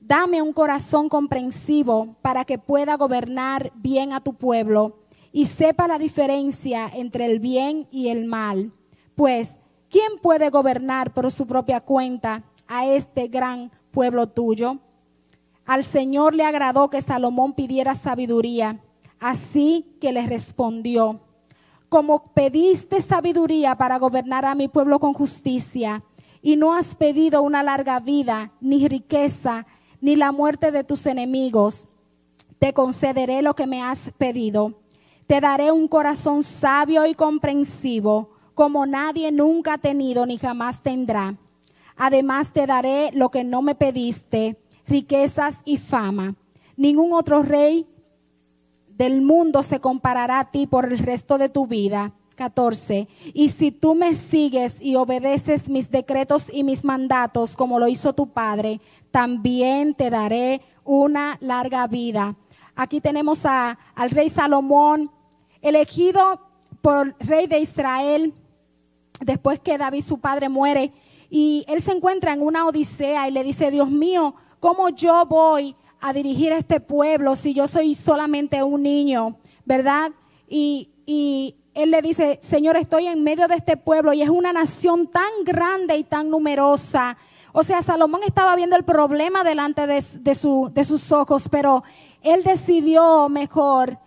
Dame 0.00 0.40
un 0.40 0.52
corazón 0.52 1.08
comprensivo 1.08 2.16
para 2.22 2.44
que 2.44 2.58
pueda 2.58 2.96
gobernar 2.96 3.72
bien 3.74 4.12
a 4.12 4.20
tu 4.20 4.34
pueblo 4.34 5.00
y 5.32 5.46
sepa 5.46 5.88
la 5.88 5.98
diferencia 5.98 6.90
entre 6.94 7.26
el 7.26 7.40
bien 7.40 7.88
y 7.90 8.08
el 8.08 8.24
mal. 8.24 8.72
Pues, 9.14 9.56
¿quién 9.90 10.18
puede 10.22 10.48
gobernar 10.50 11.12
por 11.12 11.30
su 11.30 11.46
propia 11.46 11.80
cuenta 11.80 12.44
a 12.66 12.86
este 12.86 13.28
gran 13.28 13.70
pueblo 13.96 14.26
tuyo? 14.26 14.76
Al 15.64 15.82
Señor 15.82 16.34
le 16.34 16.44
agradó 16.44 16.90
que 16.90 17.00
Salomón 17.00 17.54
pidiera 17.54 17.94
sabiduría, 17.94 18.82
así 19.18 19.96
que 20.02 20.12
le 20.12 20.26
respondió, 20.26 21.20
como 21.88 22.34
pediste 22.34 23.00
sabiduría 23.00 23.76
para 23.76 23.98
gobernar 23.98 24.44
a 24.44 24.54
mi 24.54 24.68
pueblo 24.68 24.98
con 24.98 25.14
justicia, 25.14 26.04
y 26.42 26.56
no 26.56 26.74
has 26.74 26.94
pedido 26.94 27.40
una 27.40 27.62
larga 27.62 27.98
vida, 28.00 28.52
ni 28.60 28.86
riqueza, 28.86 29.66
ni 30.02 30.14
la 30.14 30.30
muerte 30.30 30.72
de 30.72 30.84
tus 30.84 31.06
enemigos, 31.06 31.88
te 32.58 32.74
concederé 32.74 33.40
lo 33.40 33.54
que 33.54 33.66
me 33.66 33.82
has 33.82 34.10
pedido 34.18 34.74
te 35.26 35.40
daré 35.40 35.72
un 35.72 35.88
corazón 35.88 36.42
sabio 36.42 37.04
y 37.06 37.14
comprensivo, 37.14 38.30
como 38.54 38.86
nadie 38.86 39.32
nunca 39.32 39.74
ha 39.74 39.78
tenido 39.78 40.24
ni 40.24 40.38
jamás 40.38 40.82
tendrá. 40.82 41.34
Además 41.96 42.52
te 42.52 42.66
daré 42.66 43.10
lo 43.12 43.30
que 43.30 43.44
no 43.44 43.62
me 43.62 43.74
pediste, 43.74 44.58
riquezas 44.86 45.58
y 45.64 45.78
fama. 45.78 46.34
Ningún 46.76 47.12
otro 47.12 47.42
rey 47.42 47.86
del 48.88 49.22
mundo 49.22 49.62
se 49.62 49.80
comparará 49.80 50.40
a 50.40 50.50
ti 50.50 50.66
por 50.66 50.86
el 50.86 50.98
resto 50.98 51.38
de 51.38 51.48
tu 51.48 51.66
vida. 51.66 52.12
14. 52.36 53.08
Y 53.32 53.48
si 53.48 53.72
tú 53.72 53.94
me 53.94 54.14
sigues 54.14 54.76
y 54.80 54.96
obedeces 54.96 55.68
mis 55.68 55.90
decretos 55.90 56.46
y 56.52 56.62
mis 56.64 56.84
mandatos 56.84 57.56
como 57.56 57.80
lo 57.80 57.88
hizo 57.88 58.12
tu 58.12 58.28
padre, 58.28 58.80
también 59.10 59.94
te 59.94 60.10
daré 60.10 60.60
una 60.84 61.38
larga 61.40 61.86
vida. 61.86 62.36
Aquí 62.74 63.00
tenemos 63.00 63.46
a, 63.46 63.78
al 63.94 64.10
rey 64.10 64.28
Salomón 64.28 65.10
elegido 65.62 66.42
por 66.82 67.16
rey 67.18 67.46
de 67.46 67.58
Israel 67.58 68.34
después 69.20 69.58
que 69.58 69.78
David 69.78 70.04
su 70.04 70.18
padre 70.18 70.48
muere 70.48 70.92
y 71.30 71.64
él 71.68 71.82
se 71.82 71.92
encuentra 71.92 72.32
en 72.32 72.42
una 72.42 72.66
odisea 72.66 73.28
y 73.28 73.32
le 73.32 73.44
dice, 73.44 73.70
Dios 73.70 73.90
mío, 73.90 74.34
¿cómo 74.60 74.88
yo 74.90 75.26
voy 75.26 75.76
a 76.00 76.12
dirigir 76.12 76.52
a 76.52 76.58
este 76.58 76.80
pueblo 76.80 77.36
si 77.36 77.54
yo 77.54 77.66
soy 77.68 77.94
solamente 77.94 78.62
un 78.62 78.82
niño? 78.82 79.38
¿Verdad? 79.64 80.12
Y, 80.48 80.92
él 81.74 81.90
le 81.90 82.00
dice, 82.00 82.40
Señor, 82.42 82.78
estoy 82.78 83.06
en 83.06 83.22
medio 83.22 83.48
de 83.48 83.54
este 83.56 83.76
pueblo 83.76 84.14
y 84.14 84.22
es 84.22 84.30
una 84.30 84.50
nación 84.50 85.08
tan 85.08 85.28
grande 85.44 85.94
y 85.98 86.04
tan 86.04 86.30
numerosa. 86.30 87.18
O 87.52 87.62
sea, 87.62 87.82
Salomón 87.82 88.22
estaba 88.26 88.56
viendo 88.56 88.76
el 88.76 88.82
problema 88.82 89.44
delante 89.44 89.86
de, 89.86 90.00
su, 90.34 90.70
de 90.72 90.84
sus 90.84 91.12
ojos, 91.12 91.50
pero 91.50 91.84
él 92.22 92.42
decidió 92.44 93.28
mejor 93.28 93.98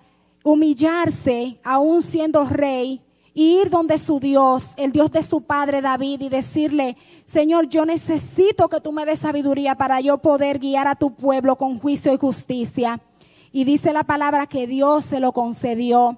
humillarse 0.43 1.59
aún 1.63 2.01
siendo 2.01 2.43
rey 2.45 3.03
ir 3.39 3.69
donde 3.69 3.97
su 3.97 4.19
Dios, 4.19 4.73
el 4.77 4.91
Dios 4.91 5.11
de 5.11 5.23
su 5.23 5.41
padre 5.41 5.81
David, 5.81 6.21
y 6.21 6.29
decirle, 6.29 6.97
Señor, 7.29 7.69
yo 7.69 7.85
necesito 7.85 8.69
que 8.69 8.81
tú 8.81 8.91
me 8.91 9.05
des 9.05 9.19
sabiduría 9.19 9.75
para 9.75 10.01
yo 10.01 10.17
poder 10.17 10.57
guiar 10.57 10.87
a 10.87 10.95
tu 10.95 11.13
pueblo 11.13 11.57
con 11.57 11.77
juicio 11.77 12.11
y 12.11 12.17
justicia. 12.17 12.99
Y 13.51 13.65
dice 13.65 13.93
la 13.93 14.03
palabra 14.03 14.47
que 14.47 14.65
Dios 14.65 15.05
se 15.05 15.19
lo 15.19 15.31
concedió. 15.31 16.17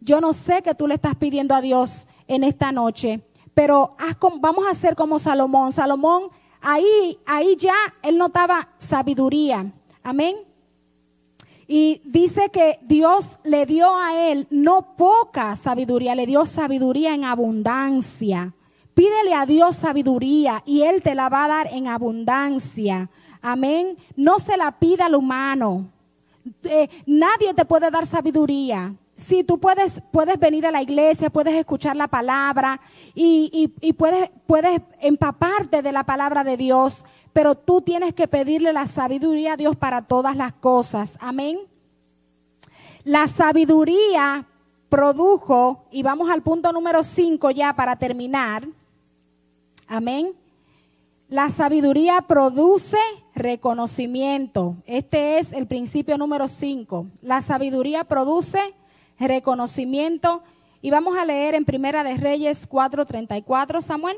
Yo 0.00 0.20
no 0.20 0.32
sé 0.32 0.62
qué 0.62 0.72
tú 0.76 0.86
le 0.86 0.94
estás 0.94 1.16
pidiendo 1.16 1.56
a 1.56 1.60
Dios 1.60 2.06
en 2.28 2.44
esta 2.44 2.70
noche, 2.70 3.24
pero 3.54 3.96
vamos 4.40 4.64
a 4.68 4.70
hacer 4.70 4.94
como 4.94 5.18
Salomón. 5.18 5.72
Salomón, 5.72 6.28
ahí, 6.60 7.18
ahí 7.26 7.56
ya 7.56 7.74
él 8.00 8.16
notaba 8.16 8.68
sabiduría. 8.78 9.72
Amén. 10.04 10.36
Y 11.66 12.02
dice 12.04 12.50
que 12.50 12.78
Dios 12.82 13.30
le 13.42 13.66
dio 13.66 13.96
a 13.96 14.30
él 14.30 14.46
no 14.50 14.94
poca 14.94 15.56
sabiduría, 15.56 16.14
le 16.14 16.26
dio 16.26 16.46
sabiduría 16.46 17.16
en 17.16 17.24
abundancia. 17.24 18.54
Pídele 18.94 19.34
a 19.34 19.46
Dios 19.46 19.76
sabiduría 19.76 20.62
y 20.66 20.82
Él 20.82 21.02
te 21.02 21.14
la 21.14 21.28
va 21.28 21.44
a 21.44 21.48
dar 21.48 21.68
en 21.72 21.88
abundancia. 21.88 23.08
Amén. 23.40 23.96
No 24.16 24.38
se 24.38 24.56
la 24.56 24.78
pida 24.78 25.06
al 25.06 25.14
humano. 25.14 25.90
Eh, 26.64 26.88
nadie 27.06 27.54
te 27.54 27.64
puede 27.64 27.90
dar 27.90 28.06
sabiduría. 28.06 28.94
Si 29.16 29.44
tú 29.44 29.58
puedes, 29.58 30.00
puedes 30.10 30.38
venir 30.38 30.66
a 30.66 30.70
la 30.70 30.82
iglesia, 30.82 31.30
puedes 31.30 31.54
escuchar 31.54 31.96
la 31.96 32.08
palabra 32.08 32.80
y, 33.14 33.72
y 33.80 33.92
puedes, 33.92 34.30
puedes 34.46 34.80
empaparte 35.00 35.82
de 35.82 35.92
la 35.92 36.04
palabra 36.04 36.44
de 36.44 36.56
Dios, 36.56 37.04
pero 37.32 37.54
tú 37.54 37.82
tienes 37.82 38.14
que 38.14 38.26
pedirle 38.26 38.72
la 38.72 38.86
sabiduría 38.86 39.52
a 39.52 39.56
Dios 39.56 39.76
para 39.76 40.02
todas 40.02 40.36
las 40.36 40.52
cosas. 40.52 41.14
Amén. 41.20 41.58
La 43.04 43.26
sabiduría 43.28 44.46
produjo, 44.88 45.86
y 45.90 46.02
vamos 46.02 46.30
al 46.30 46.42
punto 46.42 46.72
número 46.72 47.02
5 47.02 47.50
ya 47.50 47.74
para 47.74 47.96
terminar. 47.96 48.68
Amén. 49.92 50.32
La 51.28 51.50
sabiduría 51.50 52.22
produce 52.22 52.96
reconocimiento. 53.34 54.76
Este 54.86 55.38
es 55.38 55.52
el 55.52 55.66
principio 55.66 56.16
número 56.16 56.48
5. 56.48 57.08
La 57.20 57.42
sabiduría 57.42 58.04
produce 58.04 58.58
reconocimiento. 59.18 60.42
Y 60.80 60.90
vamos 60.90 61.18
a 61.18 61.26
leer 61.26 61.54
en 61.54 61.66
Primera 61.66 62.04
de 62.04 62.16
Reyes 62.16 62.66
4:34, 62.66 63.82
Samuel. 63.82 64.16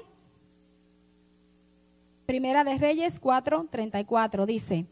Primera 2.24 2.62
de 2.62 2.78
Reyes 2.78 3.20
4:34 3.20 4.46
dice, 4.46 4.86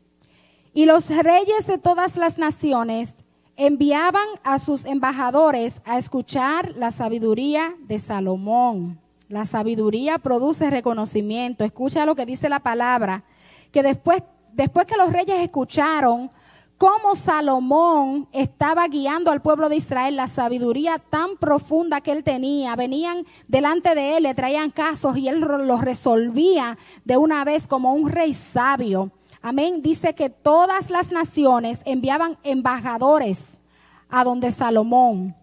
y 0.74 0.86
los 0.86 1.10
reyes 1.10 1.68
de 1.68 1.78
todas 1.78 2.16
las 2.16 2.38
naciones 2.38 3.14
enviaban 3.54 4.26
a 4.42 4.58
sus 4.58 4.84
embajadores 4.84 5.80
a 5.84 5.96
escuchar 5.96 6.72
la 6.74 6.90
sabiduría 6.90 7.76
de 7.86 8.00
Salomón. 8.00 9.01
La 9.32 9.46
sabiduría 9.46 10.18
produce 10.18 10.68
reconocimiento. 10.68 11.64
Escucha 11.64 12.04
lo 12.04 12.14
que 12.14 12.26
dice 12.26 12.50
la 12.50 12.60
palabra, 12.60 13.24
que 13.70 13.82
después, 13.82 14.22
después 14.52 14.84
que 14.84 14.98
los 14.98 15.10
reyes 15.10 15.40
escucharon 15.40 16.30
cómo 16.76 17.14
Salomón 17.14 18.28
estaba 18.32 18.86
guiando 18.88 19.30
al 19.30 19.40
pueblo 19.40 19.70
de 19.70 19.76
Israel, 19.76 20.16
la 20.16 20.28
sabiduría 20.28 20.98
tan 20.98 21.38
profunda 21.38 22.02
que 22.02 22.12
él 22.12 22.24
tenía, 22.24 22.76
venían 22.76 23.24
delante 23.48 23.94
de 23.94 24.18
él, 24.18 24.24
le 24.24 24.34
traían 24.34 24.70
casos 24.70 25.16
y 25.16 25.28
él 25.28 25.40
los 25.40 25.80
resolvía 25.80 26.76
de 27.06 27.16
una 27.16 27.42
vez 27.42 27.66
como 27.66 27.94
un 27.94 28.10
rey 28.10 28.34
sabio. 28.34 29.12
Amén. 29.40 29.80
Dice 29.80 30.14
que 30.14 30.28
todas 30.28 30.90
las 30.90 31.10
naciones 31.10 31.80
enviaban 31.86 32.36
embajadores 32.42 33.54
a 34.10 34.24
donde 34.24 34.50
Salomón. 34.50 35.34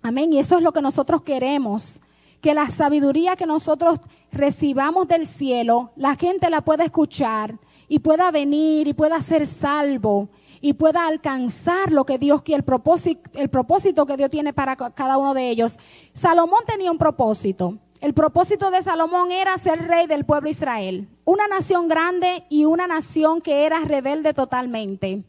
Amén. 0.00 0.32
Y 0.32 0.38
eso 0.38 0.56
es 0.56 0.62
lo 0.62 0.72
que 0.72 0.80
nosotros 0.80 1.20
queremos 1.20 2.00
que 2.40 2.54
la 2.54 2.70
sabiduría 2.70 3.36
que 3.36 3.46
nosotros 3.46 4.00
recibamos 4.30 5.08
del 5.08 5.26
cielo, 5.26 5.92
la 5.96 6.16
gente 6.16 6.50
la 6.50 6.62
pueda 6.62 6.84
escuchar 6.84 7.58
y 7.88 8.00
pueda 8.00 8.30
venir 8.30 8.86
y 8.86 8.92
pueda 8.92 9.20
ser 9.22 9.46
salvo 9.46 10.28
y 10.60 10.74
pueda 10.74 11.06
alcanzar 11.06 11.92
lo 11.92 12.04
que 12.04 12.18
Dios 12.18 12.42
quiere, 12.42 12.58
el 12.58 12.64
propósito, 12.64 13.30
el 13.34 13.48
propósito 13.48 14.06
que 14.06 14.16
Dios 14.16 14.30
tiene 14.30 14.52
para 14.52 14.76
cada 14.76 15.18
uno 15.18 15.34
de 15.34 15.50
ellos. 15.50 15.78
Salomón 16.12 16.60
tenía 16.66 16.90
un 16.90 16.98
propósito. 16.98 17.78
El 18.00 18.14
propósito 18.14 18.70
de 18.70 18.82
Salomón 18.82 19.32
era 19.32 19.58
ser 19.58 19.88
rey 19.88 20.06
del 20.06 20.24
pueblo 20.24 20.48
Israel, 20.48 21.08
una 21.24 21.48
nación 21.48 21.88
grande 21.88 22.44
y 22.48 22.64
una 22.64 22.86
nación 22.86 23.40
que 23.40 23.66
era 23.66 23.80
rebelde 23.80 24.34
totalmente. 24.34 25.24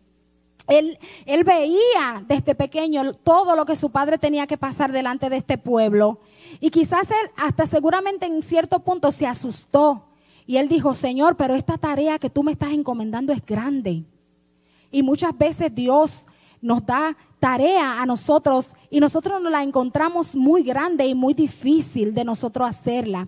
Él, 0.68 1.00
él, 1.26 1.44
veía 1.44 2.24
desde 2.28 2.54
pequeño 2.54 3.14
todo 3.16 3.56
lo 3.56 3.66
que 3.66 3.76
su 3.76 3.90
padre 3.90 4.20
tenía 4.20 4.46
que 4.46 4.58
pasar 4.58 4.92
delante 4.92 5.32
de 5.32 5.38
este 5.38 5.58
pueblo. 5.58 6.20
Y 6.60 6.70
quizás 6.70 7.10
él 7.10 7.32
hasta 7.38 7.68
seguramente 7.68 8.26
en 8.26 8.42
cierto 8.44 8.80
punto 8.80 9.12
se 9.12 9.28
asustó. 9.28 10.06
Y 10.46 10.58
él 10.58 10.68
dijo, 10.68 10.94
Señor, 10.94 11.36
pero 11.38 11.56
esta 11.56 11.78
tarea 11.78 12.20
que 12.20 12.30
tú 12.30 12.44
me 12.44 12.52
estás 12.52 12.72
encomendando 12.72 13.32
es 13.32 13.46
grande. 13.46 14.04
Y 14.92 15.04
muchas 15.04 15.38
veces 15.38 15.74
Dios 15.74 16.24
nos 16.62 16.86
da 16.86 17.16
tarea 17.40 18.02
a 18.02 18.06
nosotros 18.06 18.70
y 18.90 19.00
nosotros 19.00 19.42
nos 19.42 19.52
la 19.52 19.64
encontramos 19.64 20.36
muy 20.36 20.64
grande 20.64 21.06
y 21.06 21.16
muy 21.16 21.34
difícil 21.34 22.14
de 22.14 22.26
nosotros 22.26 22.68
hacerla. 22.68 23.28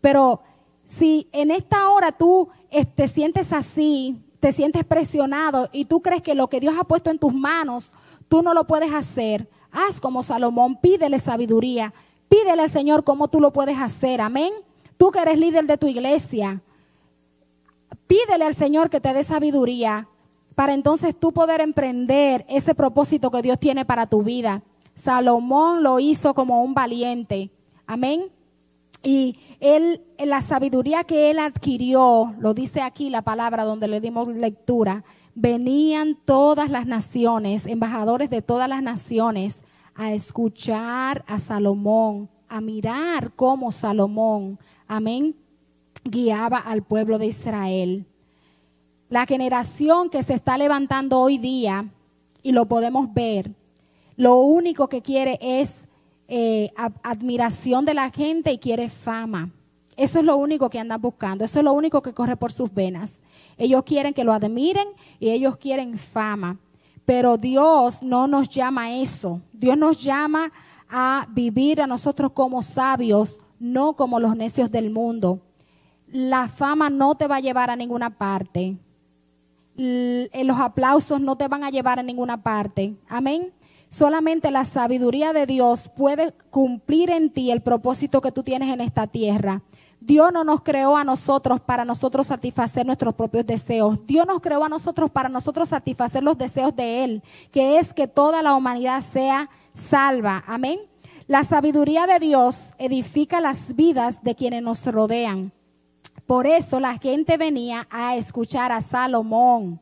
Pero 0.00 0.40
si 0.84 1.28
en 1.32 1.50
esta 1.50 1.88
hora 1.90 2.12
tú 2.12 2.48
te 2.70 2.80
este, 2.80 3.08
sientes 3.08 3.52
así, 3.52 4.22
te 4.38 4.52
sientes 4.52 4.84
presionado 4.84 5.68
y 5.72 5.84
tú 5.84 6.00
crees 6.00 6.22
que 6.22 6.34
lo 6.34 6.48
que 6.48 6.60
Dios 6.60 6.74
ha 6.78 6.84
puesto 6.84 7.10
en 7.10 7.18
tus 7.18 7.34
manos, 7.34 7.90
tú 8.28 8.42
no 8.42 8.54
lo 8.54 8.66
puedes 8.66 8.92
hacer, 8.92 9.48
haz 9.70 10.00
como 10.00 10.22
Salomón, 10.22 10.76
pídele 10.76 11.18
sabiduría, 11.18 11.92
Pídele 12.30 12.62
al 12.62 12.70
Señor 12.70 13.04
cómo 13.04 13.28
tú 13.28 13.40
lo 13.40 13.52
puedes 13.52 13.76
hacer. 13.76 14.20
Amén. 14.22 14.52
Tú 14.96 15.10
que 15.10 15.18
eres 15.18 15.38
líder 15.38 15.66
de 15.66 15.76
tu 15.76 15.88
iglesia, 15.88 16.62
pídele 18.06 18.44
al 18.44 18.54
Señor 18.54 18.88
que 18.88 19.00
te 19.00 19.12
dé 19.12 19.24
sabiduría 19.24 20.08
para 20.54 20.74
entonces 20.74 21.18
tú 21.18 21.32
poder 21.32 21.60
emprender 21.60 22.46
ese 22.48 22.74
propósito 22.74 23.30
que 23.30 23.42
Dios 23.42 23.58
tiene 23.58 23.84
para 23.84 24.06
tu 24.06 24.22
vida. 24.22 24.62
Salomón 24.94 25.82
lo 25.82 25.98
hizo 25.98 26.32
como 26.34 26.62
un 26.62 26.72
valiente. 26.72 27.50
Amén. 27.86 28.30
Y 29.02 29.38
él, 29.58 30.02
la 30.18 30.40
sabiduría 30.42 31.02
que 31.04 31.30
él 31.30 31.38
adquirió, 31.38 32.34
lo 32.38 32.54
dice 32.54 32.82
aquí 32.82 33.10
la 33.10 33.22
palabra 33.22 33.64
donde 33.64 33.88
le 33.88 34.00
dimos 34.00 34.28
lectura, 34.28 35.02
venían 35.34 36.16
todas 36.24 36.70
las 36.70 36.86
naciones, 36.86 37.66
embajadores 37.66 38.30
de 38.30 38.42
todas 38.42 38.68
las 38.68 38.82
naciones, 38.82 39.56
a 40.00 40.14
escuchar 40.14 41.22
a 41.26 41.38
Salomón, 41.38 42.30
a 42.48 42.62
mirar 42.62 43.34
cómo 43.36 43.70
Salomón, 43.70 44.58
amén, 44.88 45.36
guiaba 46.02 46.56
al 46.56 46.82
pueblo 46.82 47.18
de 47.18 47.26
Israel. 47.26 48.06
La 49.10 49.26
generación 49.26 50.08
que 50.08 50.22
se 50.22 50.32
está 50.32 50.56
levantando 50.56 51.20
hoy 51.20 51.36
día, 51.36 51.90
y 52.42 52.52
lo 52.52 52.64
podemos 52.64 53.12
ver, 53.12 53.52
lo 54.16 54.38
único 54.38 54.88
que 54.88 55.02
quiere 55.02 55.38
es 55.42 55.74
eh, 56.28 56.70
admiración 57.02 57.84
de 57.84 57.92
la 57.92 58.08
gente 58.08 58.52
y 58.52 58.58
quiere 58.58 58.88
fama. 58.88 59.50
Eso 59.98 60.18
es 60.18 60.24
lo 60.24 60.36
único 60.36 60.70
que 60.70 60.78
andan 60.78 61.02
buscando, 61.02 61.44
eso 61.44 61.58
es 61.58 61.64
lo 61.66 61.74
único 61.74 62.00
que 62.00 62.14
corre 62.14 62.38
por 62.38 62.52
sus 62.52 62.72
venas. 62.72 63.16
Ellos 63.58 63.82
quieren 63.84 64.14
que 64.14 64.24
lo 64.24 64.32
admiren 64.32 64.88
y 65.18 65.28
ellos 65.28 65.58
quieren 65.58 65.98
fama. 65.98 66.56
Pero 67.10 67.36
Dios 67.38 68.04
no 68.04 68.28
nos 68.28 68.48
llama 68.48 68.84
a 68.84 68.92
eso. 68.92 69.40
Dios 69.52 69.76
nos 69.76 70.00
llama 70.00 70.52
a 70.88 71.26
vivir 71.32 71.82
a 71.82 71.88
nosotros 71.88 72.30
como 72.30 72.62
sabios, 72.62 73.40
no 73.58 73.96
como 73.96 74.20
los 74.20 74.36
necios 74.36 74.70
del 74.70 74.90
mundo. 74.90 75.40
La 76.06 76.46
fama 76.46 76.88
no 76.88 77.16
te 77.16 77.26
va 77.26 77.38
a 77.38 77.40
llevar 77.40 77.68
a 77.68 77.74
ninguna 77.74 78.16
parte. 78.16 78.78
Los 79.74 80.60
aplausos 80.60 81.20
no 81.20 81.34
te 81.34 81.48
van 81.48 81.64
a 81.64 81.70
llevar 81.70 81.98
a 81.98 82.04
ninguna 82.04 82.44
parte. 82.44 82.94
Amén. 83.08 83.52
Solamente 83.88 84.52
la 84.52 84.64
sabiduría 84.64 85.32
de 85.32 85.46
Dios 85.46 85.90
puede 85.96 86.32
cumplir 86.50 87.10
en 87.10 87.30
ti 87.30 87.50
el 87.50 87.60
propósito 87.60 88.20
que 88.20 88.30
tú 88.30 88.44
tienes 88.44 88.72
en 88.72 88.80
esta 88.80 89.08
tierra. 89.08 89.64
Dios 90.00 90.32
no 90.32 90.44
nos 90.44 90.62
creó 90.62 90.96
a 90.96 91.04
nosotros 91.04 91.60
para 91.60 91.84
nosotros 91.84 92.26
satisfacer 92.26 92.86
nuestros 92.86 93.14
propios 93.14 93.46
deseos. 93.46 94.06
Dios 94.06 94.26
nos 94.26 94.40
creó 94.40 94.64
a 94.64 94.68
nosotros 94.68 95.10
para 95.10 95.28
nosotros 95.28 95.68
satisfacer 95.68 96.22
los 96.22 96.38
deseos 96.38 96.74
de 96.74 97.04
Él, 97.04 97.22
que 97.52 97.78
es 97.78 97.92
que 97.92 98.08
toda 98.08 98.42
la 98.42 98.54
humanidad 98.54 99.02
sea 99.02 99.50
salva. 99.74 100.42
Amén. 100.46 100.80
La 101.26 101.44
sabiduría 101.44 102.06
de 102.06 102.18
Dios 102.18 102.70
edifica 102.78 103.40
las 103.40 103.76
vidas 103.76 104.22
de 104.24 104.34
quienes 104.34 104.62
nos 104.62 104.84
rodean. 104.86 105.52
Por 106.26 106.46
eso 106.46 106.80
la 106.80 106.96
gente 106.98 107.36
venía 107.36 107.86
a 107.90 108.16
escuchar 108.16 108.72
a 108.72 108.80
Salomón. 108.80 109.80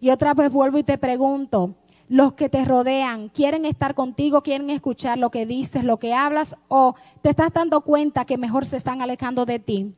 Y 0.00 0.10
otra 0.10 0.34
vez 0.34 0.52
vuelvo 0.52 0.78
y 0.78 0.84
te 0.84 0.98
pregunto, 0.98 1.74
los 2.08 2.32
que 2.32 2.48
te 2.48 2.64
rodean 2.64 3.28
quieren 3.28 3.64
estar 3.66 3.94
contigo, 3.94 4.42
quieren 4.42 4.70
escuchar 4.70 5.18
lo 5.18 5.30
que 5.30 5.46
dices, 5.46 5.84
lo 5.84 5.98
que 5.98 6.14
hablas, 6.14 6.56
o 6.68 6.94
te 7.22 7.30
estás 7.30 7.52
dando 7.52 7.82
cuenta 7.82 8.24
que 8.24 8.38
mejor 8.38 8.64
se 8.64 8.78
están 8.78 9.02
alejando 9.02 9.44
de 9.44 9.58
ti. 9.58 9.94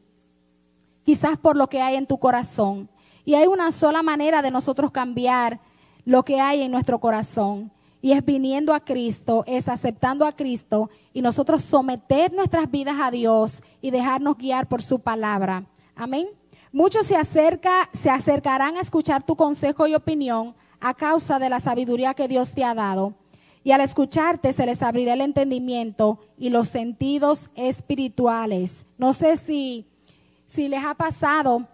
Quizás 1.04 1.38
por 1.38 1.56
lo 1.56 1.68
que 1.68 1.80
hay 1.80 1.96
en 1.96 2.06
tu 2.06 2.18
corazón. 2.18 2.90
Y 3.24 3.34
hay 3.34 3.46
una 3.46 3.70
sola 3.70 4.02
manera 4.02 4.42
de 4.42 4.50
nosotros 4.50 4.90
cambiar 4.90 5.60
lo 6.04 6.24
que 6.24 6.40
hay 6.40 6.62
en 6.62 6.72
nuestro 6.72 6.98
corazón. 6.98 7.70
Y 8.02 8.12
es 8.12 8.24
viniendo 8.24 8.74
a 8.74 8.80
Cristo, 8.80 9.44
es 9.46 9.68
aceptando 9.68 10.24
a 10.24 10.32
Cristo 10.32 10.90
y 11.12 11.20
nosotros 11.20 11.62
someter 11.62 12.32
nuestras 12.32 12.70
vidas 12.70 12.96
a 13.00 13.10
Dios 13.10 13.62
y 13.82 13.90
dejarnos 13.90 14.36
guiar 14.38 14.68
por 14.68 14.82
su 14.82 15.00
palabra. 15.00 15.64
Amén. 15.94 16.26
Muchos 16.72 17.06
se, 17.06 17.16
acerca, 17.16 17.90
se 17.92 18.10
acercarán 18.10 18.76
a 18.76 18.80
escuchar 18.80 19.22
tu 19.22 19.36
consejo 19.36 19.86
y 19.86 19.94
opinión 19.94 20.54
a 20.80 20.94
causa 20.94 21.38
de 21.38 21.48
la 21.48 21.60
sabiduría 21.60 22.14
que 22.14 22.28
Dios 22.28 22.52
te 22.52 22.64
ha 22.64 22.74
dado. 22.74 23.14
Y 23.62 23.72
al 23.72 23.82
escucharte 23.82 24.52
se 24.52 24.66
les 24.66 24.82
abrirá 24.82 25.12
el 25.12 25.20
entendimiento 25.20 26.18
y 26.38 26.48
los 26.48 26.68
sentidos 26.68 27.50
espirituales. 27.54 28.84
No 28.96 29.12
sé 29.12 29.36
si, 29.36 29.86
si 30.46 30.68
les 30.68 30.82
ha 30.84 30.94
pasado 30.94 31.68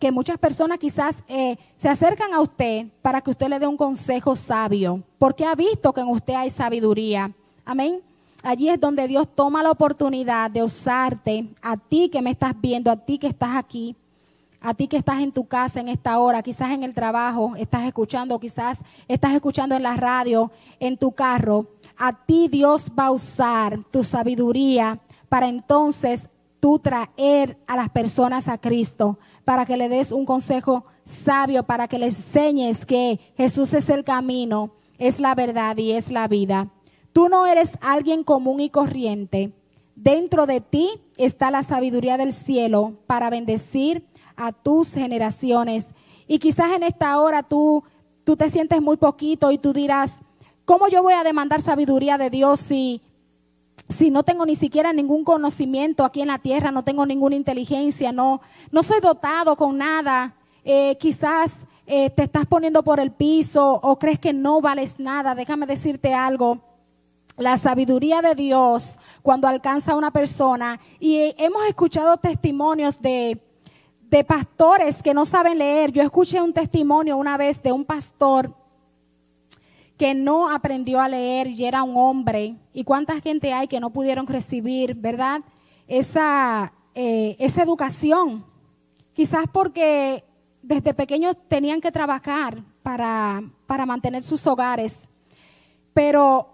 que 0.00 0.10
muchas 0.10 0.38
personas 0.38 0.78
quizás 0.78 1.16
eh, 1.28 1.58
se 1.76 1.88
acercan 1.88 2.32
a 2.32 2.40
usted 2.40 2.86
para 3.02 3.20
que 3.20 3.30
usted 3.30 3.48
le 3.48 3.58
dé 3.58 3.66
un 3.66 3.76
consejo 3.76 4.34
sabio, 4.36 5.02
porque 5.18 5.44
ha 5.44 5.54
visto 5.54 5.92
que 5.92 6.00
en 6.00 6.08
usted 6.08 6.34
hay 6.34 6.50
sabiduría. 6.50 7.30
Amén. 7.64 8.00
Allí 8.42 8.68
es 8.68 8.80
donde 8.80 9.06
Dios 9.06 9.28
toma 9.32 9.62
la 9.62 9.70
oportunidad 9.70 10.50
de 10.50 10.64
usarte, 10.64 11.48
a 11.60 11.76
ti 11.76 12.08
que 12.08 12.22
me 12.22 12.30
estás 12.30 12.60
viendo, 12.60 12.90
a 12.90 12.96
ti 12.96 13.18
que 13.18 13.28
estás 13.28 13.54
aquí, 13.54 13.94
a 14.62 14.74
ti 14.74 14.88
que 14.88 14.96
estás 14.96 15.20
en 15.20 15.32
tu 15.32 15.46
casa 15.46 15.80
en 15.80 15.88
esta 15.88 16.18
hora, 16.18 16.42
quizás 16.42 16.70
en 16.70 16.84
el 16.84 16.94
trabajo, 16.94 17.54
estás 17.56 17.84
escuchando, 17.84 18.38
quizás 18.38 18.78
estás 19.08 19.34
escuchando 19.34 19.74
en 19.74 19.82
la 19.82 19.96
radio, 19.96 20.50
en 20.80 20.96
tu 20.96 21.12
carro, 21.12 21.66
a 21.96 22.12
ti 22.24 22.48
Dios 22.48 22.86
va 22.98 23.06
a 23.06 23.10
usar 23.10 23.80
tu 23.90 24.04
sabiduría 24.04 24.98
para 25.28 25.48
entonces 25.48 26.26
tú 26.60 26.78
traer 26.78 27.58
a 27.66 27.76
las 27.76 27.88
personas 27.90 28.48
a 28.48 28.58
Cristo, 28.58 29.18
para 29.44 29.66
que 29.66 29.76
le 29.76 29.88
des 29.88 30.12
un 30.12 30.24
consejo 30.24 30.84
sabio, 31.04 31.64
para 31.64 31.88
que 31.88 31.98
le 31.98 32.06
enseñes 32.06 32.86
que 32.86 33.18
Jesús 33.36 33.72
es 33.72 33.88
el 33.88 34.04
camino, 34.04 34.70
es 34.98 35.18
la 35.18 35.34
verdad 35.34 35.76
y 35.76 35.92
es 35.92 36.10
la 36.10 36.28
vida. 36.28 36.68
Tú 37.12 37.28
no 37.28 37.46
eres 37.46 37.72
alguien 37.80 38.22
común 38.22 38.60
y 38.60 38.70
corriente. 38.70 39.52
Dentro 39.96 40.46
de 40.46 40.60
ti 40.60 40.88
está 41.16 41.50
la 41.50 41.62
sabiduría 41.62 42.16
del 42.16 42.32
cielo 42.32 42.94
para 43.06 43.28
bendecir 43.28 44.06
a 44.36 44.52
tus 44.52 44.92
generaciones. 44.92 45.86
Y 46.26 46.38
quizás 46.38 46.72
en 46.72 46.82
esta 46.82 47.18
hora 47.18 47.42
tú, 47.42 47.84
tú 48.24 48.36
te 48.36 48.50
sientes 48.50 48.80
muy 48.80 48.96
poquito 48.96 49.50
y 49.50 49.58
tú 49.58 49.72
dirás, 49.72 50.14
¿cómo 50.64 50.88
yo 50.88 51.02
voy 51.02 51.14
a 51.14 51.24
demandar 51.24 51.60
sabiduría 51.60 52.18
de 52.18 52.30
Dios 52.30 52.60
si, 52.60 53.02
si 53.88 54.10
no 54.10 54.22
tengo 54.22 54.46
ni 54.46 54.56
siquiera 54.56 54.92
ningún 54.92 55.24
conocimiento 55.24 56.04
aquí 56.04 56.22
en 56.22 56.28
la 56.28 56.38
tierra, 56.38 56.70
no 56.70 56.84
tengo 56.84 57.06
ninguna 57.06 57.36
inteligencia, 57.36 58.12
no, 58.12 58.40
no 58.70 58.82
soy 58.82 59.00
dotado 59.00 59.56
con 59.56 59.78
nada? 59.78 60.34
Eh, 60.64 60.96
quizás 61.00 61.52
eh, 61.86 62.10
te 62.10 62.22
estás 62.22 62.46
poniendo 62.46 62.82
por 62.84 63.00
el 63.00 63.10
piso 63.10 63.80
o 63.82 63.98
crees 63.98 64.18
que 64.18 64.32
no 64.32 64.60
vales 64.60 64.94
nada. 64.98 65.34
Déjame 65.34 65.66
decirte 65.66 66.14
algo. 66.14 66.60
La 67.36 67.58
sabiduría 67.58 68.22
de 68.22 68.34
Dios 68.34 68.96
cuando 69.22 69.48
alcanza 69.48 69.92
a 69.92 69.96
una 69.96 70.10
persona, 70.10 70.80
y 71.00 71.34
hemos 71.38 71.64
escuchado 71.66 72.16
testimonios 72.18 73.00
de, 73.00 73.40
de 74.12 74.24
pastores 74.24 75.02
que 75.02 75.14
no 75.14 75.24
saben 75.24 75.56
leer. 75.56 75.90
Yo 75.90 76.02
escuché 76.02 76.38
un 76.38 76.52
testimonio 76.52 77.16
una 77.16 77.38
vez 77.38 77.62
de 77.62 77.72
un 77.72 77.82
pastor 77.82 78.54
que 79.96 80.12
no 80.12 80.50
aprendió 80.50 81.00
a 81.00 81.08
leer 81.08 81.46
y 81.46 81.64
era 81.64 81.82
un 81.82 81.96
hombre. 81.96 82.56
¿Y 82.74 82.84
cuánta 82.84 83.18
gente 83.22 83.54
hay 83.54 83.68
que 83.68 83.80
no 83.80 83.88
pudieron 83.88 84.26
recibir, 84.26 84.94
verdad? 84.96 85.40
Esa, 85.88 86.74
eh, 86.94 87.36
esa 87.38 87.62
educación. 87.62 88.44
Quizás 89.14 89.46
porque 89.50 90.22
desde 90.60 90.92
pequeños 90.92 91.34
tenían 91.48 91.80
que 91.80 91.90
trabajar 91.90 92.62
para, 92.82 93.42
para 93.66 93.86
mantener 93.86 94.24
sus 94.24 94.46
hogares. 94.46 94.98
Pero 95.94 96.50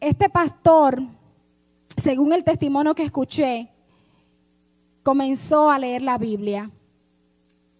este 0.00 0.28
pastor, 0.28 1.00
según 1.96 2.32
el 2.32 2.42
testimonio 2.42 2.96
que 2.96 3.04
escuché, 3.04 3.70
comenzó 5.04 5.70
a 5.70 5.78
leer 5.78 6.02
la 6.02 6.18
Biblia. 6.18 6.68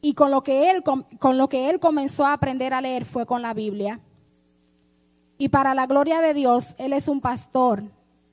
Y 0.01 0.15
con 0.15 0.31
lo 0.31 0.43
que 0.43 0.71
él, 0.71 0.83
con 0.83 1.39
lo 1.39 1.49
que 1.49 1.71
él 1.71 1.81
comenzó 1.81 2.25
a 2.27 2.33
aprender 2.33 2.75
a 2.75 2.81
leer 2.81 3.05
fue 3.05 3.27
con 3.27 3.43
la 3.43 3.55
Biblia. 3.55 4.01
Y 5.39 5.49
para 5.49 5.75
la 5.75 5.87
gloria 5.87 6.21
de 6.21 6.35
Dios, 6.35 6.75
él 6.79 6.93
es 6.93 7.09
un 7.09 7.21
pastor 7.21 7.85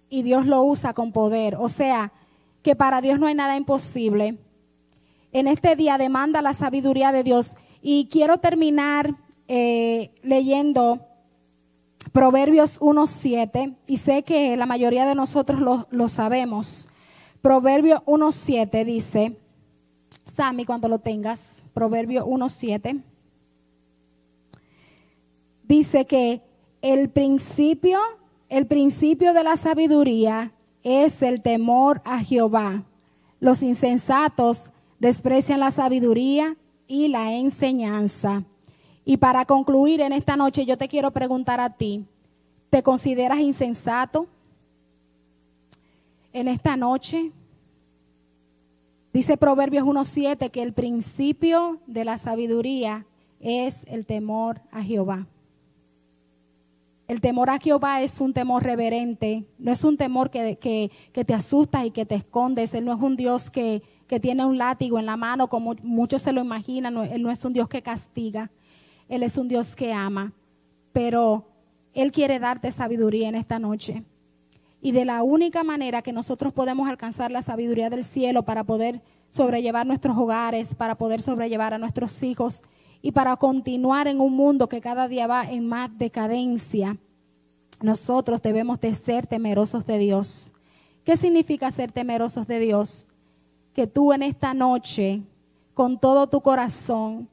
y 0.10 0.24
Dios 0.24 0.46
lo 0.46 0.64
usa 0.64 0.94
con 0.94 1.12
poder. 1.12 1.56
O 1.60 1.70
sea, 1.70 2.14
que 2.62 2.76
para 2.76 3.02
Dios 3.02 3.20
no 3.20 3.28
hay 3.28 3.36
nada 3.36 3.56
imposible 3.56 4.38
en 5.34 5.48
este 5.48 5.76
día 5.76 5.98
demanda 5.98 6.42
la 6.42 6.54
sabiduría 6.54 7.12
de 7.12 7.24
Dios. 7.24 7.56
Y 7.82 8.08
quiero 8.10 8.38
terminar 8.38 9.16
eh, 9.48 10.12
leyendo 10.22 11.08
Proverbios 12.12 12.80
1.7, 12.80 13.76
y 13.88 13.98
sé 13.98 14.24
que 14.24 14.56
la 14.56 14.68
mayoría 14.68 15.06
de 15.06 15.16
nosotros 15.16 15.60
lo, 15.60 15.88
lo 15.90 16.08
sabemos. 16.08 16.88
Proverbio 17.42 18.04
1.7 18.06 18.86
dice, 18.86 19.38
Sammy, 20.26 20.66
cuando 20.66 20.88
lo 20.88 21.00
tengas, 21.00 21.52
Proverbio 21.74 22.26
1.7, 22.26 23.02
dice 25.64 26.06
que 26.06 26.42
el 26.82 27.10
principio, 27.10 28.00
el 28.50 28.68
principio 28.68 29.34
de 29.34 29.44
la 29.44 29.58
sabiduría 29.58 30.54
es 30.84 31.22
el 31.22 31.42
temor 31.42 32.02
a 32.06 32.20
Jehová. 32.20 32.84
Los 33.40 33.64
insensatos 33.64 34.64
desprecian 35.00 35.60
la 35.60 35.72
sabiduría 35.72 36.58
y 36.88 37.08
la 37.08 37.34
enseñanza. 37.34 38.44
Y 39.06 39.18
para 39.18 39.46
concluir 39.46 40.02
en 40.02 40.14
esta 40.14 40.36
noche, 40.36 40.66
yo 40.66 40.78
te 40.78 40.88
quiero 40.88 41.12
preguntar 41.12 41.60
a 41.60 41.70
ti, 41.70 42.06
¿te 42.70 42.84
consideras 42.84 43.40
insensato 43.40 44.28
en 46.32 46.48
esta 46.48 46.78
noche? 46.78 47.32
Dice 49.14 49.38
Proverbios 49.38 49.86
1.7 49.86 50.50
que 50.50 50.64
el 50.64 50.74
principio 50.74 51.80
de 51.86 52.04
la 52.04 52.18
sabiduría 52.18 53.06
es 53.40 53.84
el 53.86 54.08
temor 54.08 54.62
a 54.72 54.82
Jehová. 54.82 55.28
El 57.08 57.22
temor 57.22 57.52
a 57.52 57.60
Jehová 57.60 58.02
es 58.02 58.20
un 58.20 58.34
temor 58.34 58.64
reverente, 58.64 59.46
no 59.60 59.72
es 59.72 59.84
un 59.84 59.98
temor 59.98 60.32
que, 60.32 60.58
que, 60.58 60.90
que 61.12 61.24
te 61.24 61.36
asustas 61.36 61.86
y 61.86 61.92
que 61.92 62.08
te 62.08 62.16
escondes. 62.16 62.74
Él 62.74 62.86
no 62.86 62.94
es 62.94 63.00
un 63.00 63.16
Dios 63.16 63.52
que, 63.52 63.84
que 64.08 64.20
tiene 64.20 64.46
un 64.46 64.58
látigo 64.58 64.98
en 64.98 65.06
la 65.06 65.16
mano, 65.16 65.48
como 65.48 65.76
muchos 65.84 66.24
se 66.24 66.34
lo 66.34 66.42
imaginan. 66.42 66.98
Él 66.98 67.22
no 67.22 67.30
es 67.30 67.46
un 67.46 67.54
Dios 67.54 67.70
que 67.70 67.84
castiga, 67.84 68.50
Él 69.10 69.22
es 69.22 69.38
un 69.38 69.48
Dios 69.48 69.76
que 69.76 69.94
ama. 69.94 70.34
Pero 70.92 71.46
Él 71.94 72.12
quiere 72.12 72.40
darte 72.40 72.72
sabiduría 72.72 73.30
en 73.30 73.36
esta 73.36 73.60
noche. 73.60 74.04
Y 74.84 74.92
de 74.92 75.06
la 75.06 75.24
única 75.24 75.64
manera 75.64 76.04
que 76.04 76.14
nosotros 76.14 76.54
podemos 76.54 76.88
alcanzar 76.88 77.32
la 77.32 77.42
sabiduría 77.42 77.90
del 77.90 78.04
cielo 78.04 78.44
para 78.44 78.64
poder 78.64 79.02
sobrellevar 79.32 79.88
nuestros 79.88 80.16
hogares, 80.16 80.76
para 80.76 80.96
poder 80.96 81.22
sobrellevar 81.22 81.74
a 81.74 81.80
nuestros 81.80 82.22
hijos 82.22 82.62
y 83.02 83.14
para 83.14 83.36
continuar 83.38 84.08
en 84.08 84.22
un 84.22 84.36
mundo 84.36 84.70
que 84.70 84.82
cada 84.82 85.08
día 85.08 85.26
va 85.26 85.50
en 85.50 85.68
más 85.68 85.90
decadencia, 85.98 86.98
nosotros 87.82 88.44
debemos 88.44 88.80
de 88.80 88.94
ser 88.94 89.26
temerosos 89.26 89.88
de 89.88 89.98
Dios. 89.98 90.54
¿Qué 91.04 91.18
significa 91.18 91.72
ser 91.72 91.92
temerosos 91.92 92.46
de 92.46 92.60
Dios? 92.60 93.08
que 93.74 93.88
tú 93.88 94.14
en 94.14 94.24
esta 94.24 94.54
noche, 94.54 95.24
con 95.74 96.00
todo 96.00 96.28
tu 96.28 96.42
corazón, 96.42 97.28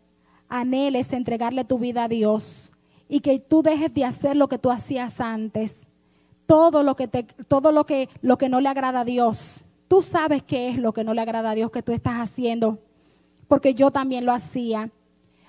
anheles 0.49 1.13
entregarle 1.13 1.65
tu 1.65 1.79
vida 1.79 2.05
a 2.05 2.09
Dios 2.09 2.73
y 3.09 3.21
que 3.21 3.39
tú 3.39 3.63
dejes 3.63 3.93
de 3.93 4.05
hacer 4.05 4.37
lo 4.37 4.49
que 4.49 4.59
tú 4.59 4.71
hacías 4.71 5.21
antes. 5.21 5.77
Todo 6.51 6.83
lo 6.83 6.97
que 6.97 7.07
te, 7.07 7.23
todo 7.23 7.71
lo 7.71 7.87
que, 7.87 8.09
lo 8.23 8.37
que 8.37 8.49
no 8.49 8.61
le 8.61 8.69
agrada 8.69 9.01
a 9.01 9.05
Dios. 9.05 9.67
Tú 9.87 10.03
sabes 10.03 10.43
qué 10.43 10.69
es 10.71 10.79
lo 10.79 10.93
que 10.93 11.05
no 11.05 11.15
le 11.15 11.21
agrada 11.21 11.51
a 11.51 11.55
Dios 11.55 11.71
que 11.71 11.83
tú 11.83 11.93
estás 11.93 12.15
haciendo, 12.15 12.81
porque 13.47 13.75
yo 13.75 13.93
también 13.93 14.25
lo 14.25 14.33
hacía. 14.33 14.91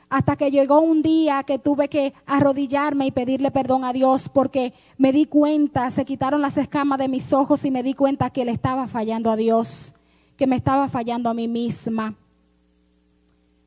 Hasta 0.09 0.35
que 0.35 0.51
llegó 0.51 0.79
un 0.79 1.01
día 1.01 1.41
que 1.41 1.57
tuve 1.57 1.87
que 1.87 2.13
arrodillarme 2.27 3.07
y 3.07 3.11
pedirle 3.11 3.49
perdón 3.49 3.83
a 3.85 3.93
Dios 3.93 4.29
porque 4.29 4.73
me 4.99 5.11
di 5.11 5.25
cuenta, 5.25 5.89
se 5.89 6.05
quitaron 6.05 6.39
las 6.41 6.57
escamas 6.57 6.99
de 6.99 7.07
mis 7.07 7.33
ojos 7.33 7.65
y 7.65 7.71
me 7.71 7.81
di 7.81 7.95
cuenta 7.95 8.29
que 8.29 8.45
le 8.45 8.51
estaba 8.51 8.87
fallando 8.87 9.31
a 9.31 9.35
Dios 9.35 9.95
que 10.41 10.47
me 10.47 10.55
estaba 10.55 10.87
fallando 10.89 11.29
a 11.29 11.35
mí 11.35 11.47
misma. 11.47 12.15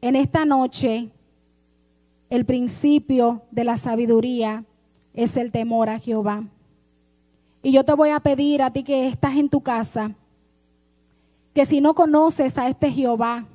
En 0.01 0.17
esta 0.17 0.45
noche, 0.45 1.09
el 2.29 2.45
principio 2.45 3.43
de 3.53 3.63
la 3.63 3.77
sabiduría 3.77 4.65
es 5.13 5.37
el 5.37 5.53
temor 5.53 5.89
a 5.89 6.01
Jehová. 6.01 6.49
Y 7.65 7.73
yo 7.73 7.83
te 7.83 7.95
voy 7.95 8.11
a 8.11 8.21
pedir 8.21 8.63
a 8.63 8.71
ti 8.71 8.85
que 8.85 9.09
estás 9.09 9.35
en 9.35 9.49
tu 9.49 9.61
casa, 9.61 10.13
que 11.53 11.67
si 11.67 11.81
no 11.81 11.95
conoces 11.95 12.57
a 12.59 12.69
este 12.69 12.93
Jehová, 12.93 13.47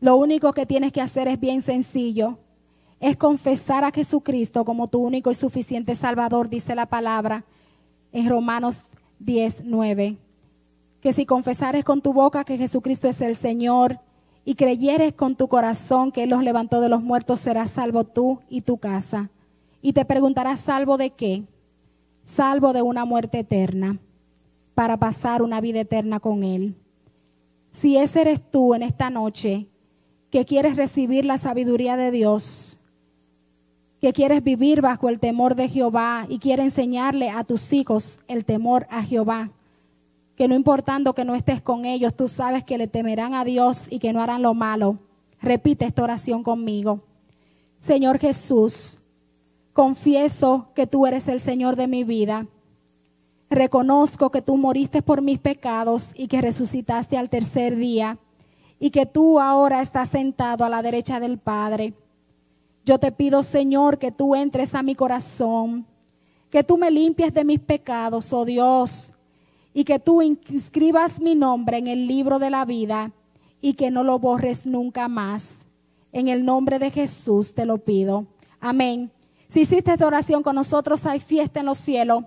lo 0.00 0.16
único 0.16 0.52
que 0.52 0.66
tienes 0.66 0.92
que 0.92 1.00
hacer 1.00 1.26
es 1.26 1.40
bien 1.40 1.62
sencillo, 1.62 2.38
es 3.00 3.16
confesar 3.16 3.82
a 3.82 3.90
Jesucristo 3.90 4.64
como 4.64 4.86
tu 4.86 5.00
único 5.00 5.32
y 5.32 5.34
suficiente 5.34 5.96
Salvador, 5.96 6.48
dice 6.48 6.74
la 6.74 6.86
palabra 6.86 7.44
en 8.12 8.28
Romanos 8.28 8.82
10, 9.18 9.62
9 9.64 10.18
que 11.00 11.12
si 11.12 11.26
confesares 11.26 11.84
con 11.84 12.02
tu 12.02 12.12
boca 12.12 12.44
que 12.44 12.58
Jesucristo 12.58 13.08
es 13.08 13.20
el 13.20 13.36
Señor 13.36 14.00
y 14.44 14.54
creyeres 14.54 15.14
con 15.14 15.34
tu 15.34 15.48
corazón 15.48 16.12
que 16.12 16.24
Él 16.24 16.30
los 16.30 16.42
levantó 16.42 16.80
de 16.80 16.88
los 16.88 17.02
muertos, 17.02 17.40
serás 17.40 17.70
salvo 17.70 18.04
tú 18.04 18.40
y 18.48 18.62
tu 18.62 18.78
casa. 18.78 19.30
Y 19.82 19.94
te 19.94 20.04
preguntarás, 20.04 20.60
¿salvo 20.60 20.98
de 20.98 21.10
qué? 21.10 21.44
Salvo 22.24 22.72
de 22.72 22.82
una 22.82 23.04
muerte 23.04 23.40
eterna, 23.40 23.98
para 24.74 24.96
pasar 24.96 25.42
una 25.42 25.60
vida 25.60 25.80
eterna 25.80 26.20
con 26.20 26.42
Él. 26.42 26.74
Si 27.70 27.96
ese 27.96 28.22
eres 28.22 28.40
tú 28.50 28.74
en 28.74 28.82
esta 28.82 29.10
noche, 29.10 29.66
que 30.30 30.44
quieres 30.44 30.76
recibir 30.76 31.24
la 31.24 31.38
sabiduría 31.38 31.96
de 31.96 32.10
Dios, 32.10 32.78
que 34.00 34.12
quieres 34.12 34.42
vivir 34.42 34.80
bajo 34.80 35.08
el 35.08 35.18
temor 35.18 35.54
de 35.54 35.68
Jehová 35.68 36.26
y 36.28 36.38
quieres 36.38 36.64
enseñarle 36.66 37.30
a 37.30 37.44
tus 37.44 37.72
hijos 37.72 38.20
el 38.28 38.44
temor 38.44 38.86
a 38.90 39.02
Jehová, 39.02 39.50
que 40.36 40.48
no 40.48 40.54
importando 40.54 41.14
que 41.14 41.26
no 41.26 41.34
estés 41.34 41.60
con 41.60 41.84
ellos, 41.84 42.14
tú 42.14 42.26
sabes 42.26 42.64
que 42.64 42.78
le 42.78 42.86
temerán 42.86 43.34
a 43.34 43.44
Dios 43.44 43.88
y 43.90 43.98
que 43.98 44.12
no 44.12 44.22
harán 44.22 44.40
lo 44.40 44.54
malo. 44.54 44.96
Repite 45.42 45.84
esta 45.84 46.02
oración 46.02 46.42
conmigo. 46.42 47.00
Señor 47.78 48.18
Jesús, 48.18 48.99
confieso 49.72 50.68
que 50.74 50.86
tú 50.86 51.06
eres 51.06 51.28
el 51.28 51.40
Señor 51.40 51.76
de 51.76 51.86
mi 51.86 52.04
vida. 52.04 52.46
Reconozco 53.48 54.30
que 54.30 54.42
tú 54.42 54.56
moriste 54.56 55.02
por 55.02 55.22
mis 55.22 55.38
pecados 55.38 56.10
y 56.14 56.28
que 56.28 56.40
resucitaste 56.40 57.16
al 57.16 57.28
tercer 57.28 57.76
día 57.76 58.18
y 58.78 58.90
que 58.90 59.06
tú 59.06 59.40
ahora 59.40 59.82
estás 59.82 60.08
sentado 60.08 60.64
a 60.64 60.68
la 60.68 60.82
derecha 60.82 61.20
del 61.20 61.38
Padre. 61.38 61.94
Yo 62.84 62.98
te 62.98 63.12
pido, 63.12 63.42
Señor, 63.42 63.98
que 63.98 64.10
tú 64.10 64.34
entres 64.34 64.74
a 64.74 64.82
mi 64.82 64.94
corazón, 64.94 65.86
que 66.48 66.64
tú 66.64 66.78
me 66.78 66.90
limpies 66.90 67.34
de 67.34 67.44
mis 67.44 67.60
pecados, 67.60 68.32
oh 68.32 68.44
Dios, 68.44 69.12
y 69.74 69.84
que 69.84 69.98
tú 69.98 70.22
inscribas 70.22 71.20
mi 71.20 71.34
nombre 71.34 71.76
en 71.76 71.88
el 71.88 72.06
libro 72.06 72.38
de 72.38 72.50
la 72.50 72.64
vida 72.64 73.12
y 73.60 73.74
que 73.74 73.90
no 73.90 74.02
lo 74.02 74.18
borres 74.18 74.66
nunca 74.66 75.08
más. 75.08 75.58
En 76.12 76.28
el 76.28 76.44
nombre 76.44 76.78
de 76.78 76.90
Jesús 76.90 77.54
te 77.54 77.66
lo 77.66 77.78
pido. 77.78 78.26
Amén. 78.58 79.12
Si 79.50 79.60
hiciste 79.62 79.90
esta 79.90 80.06
oración 80.06 80.44
con 80.44 80.54
nosotros, 80.54 81.04
hay 81.06 81.18
fiesta 81.18 81.58
en 81.58 81.66
los 81.66 81.78
cielos. 81.78 82.22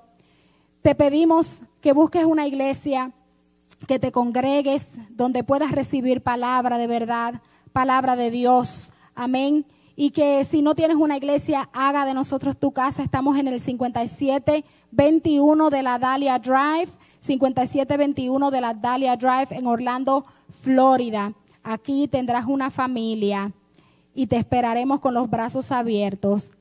Te 0.82 0.94
pedimos 0.94 1.62
que 1.80 1.94
busques 1.94 2.26
una 2.26 2.46
iglesia, 2.46 3.14
que 3.88 3.98
te 3.98 4.12
congregues, 4.12 4.90
donde 5.12 5.46
puedas 5.46 5.72
recibir 5.72 6.22
palabra 6.22 6.78
de 6.78 6.86
verdad, 6.86 7.36
palabra 7.72 8.18
de 8.18 8.30
Dios. 8.30 8.92
Amén. 9.16 9.66
Y 9.96 10.12
que 10.12 10.44
si 10.44 10.62
no 10.62 10.76
tienes 10.76 10.98
una 10.98 11.16
iglesia, 11.16 11.70
haga 11.72 12.06
de 12.06 12.14
nosotros 12.14 12.58
tu 12.58 12.74
casa. 12.74 13.04
Estamos 13.04 13.38
en 13.38 13.48
el 13.48 13.62
5721 13.62 15.70
de 15.70 15.82
la 15.82 16.00
Dahlia 16.00 16.40
Drive, 16.40 16.90
5721 17.22 18.52
de 18.52 18.60
la 18.60 18.74
Dahlia 18.74 19.16
Drive 19.16 19.48
en 19.52 19.68
Orlando, 19.68 20.26
Florida. 20.50 21.32
Aquí 21.64 22.10
tendrás 22.10 22.48
una 22.48 22.70
familia 22.70 23.54
y 24.14 24.28
te 24.28 24.36
esperaremos 24.36 25.00
con 25.00 25.14
los 25.14 25.30
brazos 25.30 25.72
abiertos. 25.72 26.52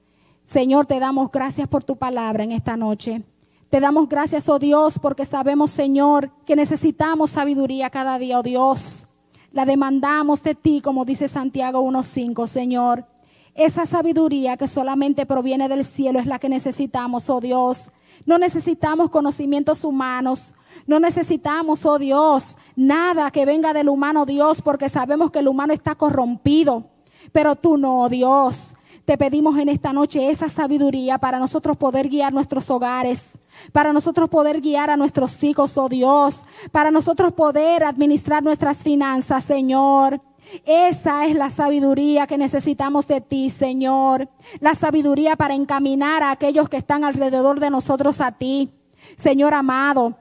Señor, 0.53 0.85
te 0.85 1.01
damos 1.01 1.31
gracias 1.31 1.67
por 1.67 1.83
tu 1.83 1.97
palabra 1.97 2.45
en 2.45 2.53
esta 2.53 2.77
noche. 2.77 3.23
Te 3.71 3.81
damos 3.81 4.07
gracias, 4.07 4.51
oh 4.51 4.59
Dios, 4.59 4.99
porque 4.99 5.25
sabemos, 5.25 5.71
Señor, 5.71 6.31
que 6.45 6.57
necesitamos 6.57 7.31
sabiduría 7.31 7.89
cada 7.89 8.19
día, 8.19 8.39
oh 8.39 8.43
Dios. 8.43 9.07
La 9.51 9.65
demandamos 9.65 10.43
de 10.43 10.55
ti, 10.55 10.83
como 10.83 11.07
dice 11.07 11.27
Santiago 11.27 11.81
1.5, 11.81 12.47
Señor. 12.47 13.07
Esa 13.55 13.87
sabiduría 13.87 14.59
que 14.59 14.69
solamente 14.69 15.25
proviene 15.25 15.71
del 15.71 15.85
cielo 15.85 16.21
es 16.21 16.27
la 16.27 16.39
que 16.39 16.51
necesitamos, 16.51 17.31
oh 17.31 17.41
Dios. 17.41 17.89
No 18.27 18.37
necesitamos 18.37 19.09
conocimientos 19.09 19.85
humanos. 19.85 20.53
No 20.87 21.01
necesitamos, 21.01 21.87
oh 21.87 21.99
Dios, 21.99 22.59
nada 22.77 23.31
que 23.31 23.47
venga 23.47 23.73
del 23.73 23.89
humano 23.89 24.27
Dios, 24.27 24.61
porque 24.61 24.91
sabemos 24.91 25.31
que 25.31 25.39
el 25.39 25.49
humano 25.49 25.73
está 25.73 25.95
corrompido. 25.95 26.85
Pero 27.33 27.57
tú 27.57 27.79
no, 27.79 28.03
oh 28.03 28.09
Dios. 28.11 28.75
Te 29.05 29.19
pedimos 29.19 29.59
en 29.59 29.69
esta 29.69 29.93
noche 29.93 30.31
esa 30.31 30.49
sabiduría 30.49 31.19
para 31.19 31.41
nosotros 31.41 31.77
poder 31.77 32.09
guiar 32.09 32.33
nuestros 32.33 32.71
hogares, 32.71 33.31
para 33.73 33.93
nosotros 33.93 34.29
poder 34.29 34.61
guiar 34.61 34.91
a 34.91 34.97
nuestros 34.97 35.43
hijos, 35.43 35.77
oh 35.77 35.89
Dios, 35.89 36.41
para 36.71 36.93
nosotros 36.93 37.33
poder 37.33 37.83
administrar 37.83 38.45
nuestras 38.45 38.79
finanzas, 38.79 39.43
Señor. 39.43 40.21
Esa 40.65 41.27
es 41.27 41.35
la 41.35 41.51
sabiduría 41.51 42.27
que 42.27 42.39
necesitamos 42.39 43.09
de 43.09 43.21
ti, 43.21 43.51
Señor. 43.51 44.29
La 44.61 44.75
sabiduría 44.75 45.35
para 45.35 45.55
encaminar 45.55 46.23
a 46.23 46.31
aquellos 46.31 46.69
que 46.69 46.77
están 46.77 47.05
alrededor 47.05 47.59
de 47.59 47.71
nosotros 47.71 48.21
a 48.21 48.33
ti. 48.33 48.71
Señor 49.17 49.53
amado, 49.55 50.15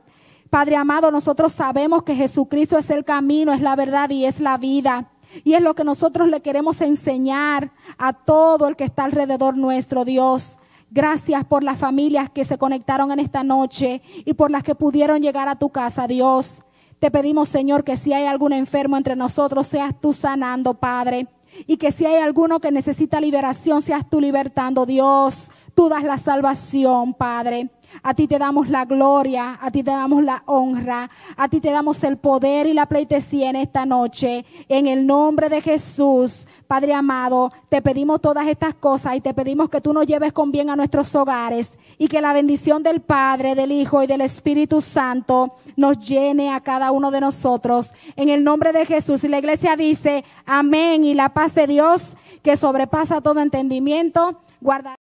Padre 0.51 0.75
amado, 0.75 1.11
nosotros 1.11 1.53
sabemos 1.53 2.03
que 2.03 2.13
Jesucristo 2.13 2.77
es 2.77 2.89
el 2.89 3.05
camino, 3.05 3.53
es 3.53 3.61
la 3.61 3.75
verdad 3.77 4.09
y 4.09 4.25
es 4.25 4.41
la 4.41 4.57
vida. 4.57 5.09
Y 5.43 5.53
es 5.53 5.61
lo 5.61 5.73
que 5.75 5.83
nosotros 5.83 6.27
le 6.27 6.41
queremos 6.41 6.81
enseñar 6.81 7.71
a 7.97 8.13
todo 8.13 8.67
el 8.67 8.75
que 8.75 8.83
está 8.83 9.03
alrededor 9.03 9.57
nuestro, 9.57 10.05
Dios. 10.05 10.57
Gracias 10.89 11.45
por 11.45 11.63
las 11.63 11.77
familias 11.77 12.29
que 12.29 12.43
se 12.43 12.57
conectaron 12.57 13.11
en 13.11 13.19
esta 13.19 13.43
noche 13.43 14.01
y 14.25 14.33
por 14.33 14.51
las 14.51 14.63
que 14.63 14.75
pudieron 14.75 15.21
llegar 15.21 15.47
a 15.47 15.55
tu 15.55 15.69
casa, 15.69 16.07
Dios. 16.07 16.61
Te 16.99 17.09
pedimos, 17.09 17.49
Señor, 17.49 17.83
que 17.83 17.95
si 17.95 18.13
hay 18.13 18.25
algún 18.25 18.53
enfermo 18.53 18.97
entre 18.97 19.15
nosotros, 19.15 19.67
seas 19.67 19.99
tú 19.99 20.13
sanando, 20.13 20.75
Padre. 20.75 21.27
Y 21.65 21.77
que 21.77 21.91
si 21.91 22.05
hay 22.05 22.21
alguno 22.21 22.59
que 22.59 22.71
necesita 22.71 23.19
liberación, 23.19 23.81
seas 23.81 24.09
tú 24.09 24.21
libertando, 24.21 24.85
Dios. 24.85 25.49
Tú 25.73 25.89
das 25.89 26.03
la 26.03 26.17
salvación, 26.17 27.13
Padre. 27.13 27.71
A 28.03 28.13
ti 28.13 28.27
te 28.27 28.39
damos 28.39 28.69
la 28.69 28.85
gloria, 28.85 29.57
a 29.61 29.71
ti 29.71 29.83
te 29.83 29.91
damos 29.91 30.23
la 30.23 30.43
honra, 30.45 31.09
a 31.37 31.47
ti 31.47 31.59
te 31.59 31.71
damos 31.71 32.03
el 32.03 32.17
poder 32.17 32.67
y 32.67 32.73
la 32.73 32.85
pleitesía 32.85 33.49
en 33.49 33.55
esta 33.55 33.85
noche. 33.85 34.45
En 34.69 34.87
el 34.87 35.05
nombre 35.05 35.49
de 35.49 35.61
Jesús, 35.61 36.47
Padre 36.67 36.93
amado, 36.93 37.51
te 37.69 37.81
pedimos 37.81 38.21
todas 38.21 38.47
estas 38.47 38.73
cosas 38.73 39.15
y 39.15 39.21
te 39.21 39.33
pedimos 39.33 39.69
que 39.69 39.81
tú 39.81 39.93
nos 39.93 40.07
lleves 40.07 40.33
con 40.33 40.51
bien 40.51 40.69
a 40.69 40.75
nuestros 40.75 41.13
hogares 41.15 41.73
y 41.97 42.07
que 42.07 42.21
la 42.21 42.33
bendición 42.33 42.83
del 42.83 43.01
Padre, 43.01 43.55
del 43.55 43.71
Hijo 43.71 44.01
y 44.01 44.07
del 44.07 44.21
Espíritu 44.21 44.81
Santo 44.81 45.55
nos 45.75 45.99
llene 45.99 46.53
a 46.53 46.61
cada 46.61 46.91
uno 46.91 47.11
de 47.11 47.21
nosotros. 47.21 47.91
En 48.15 48.29
el 48.29 48.43
nombre 48.43 48.71
de 48.73 48.85
Jesús. 48.85 49.23
Y 49.23 49.27
la 49.27 49.39
iglesia 49.39 49.75
dice, 49.75 50.23
amén. 50.45 51.03
Y 51.03 51.13
la 51.13 51.29
paz 51.29 51.53
de 51.53 51.67
Dios 51.67 52.15
que 52.41 52.57
sobrepasa 52.57 53.21
todo 53.21 53.39
entendimiento, 53.39 54.41
guarda. 54.61 54.95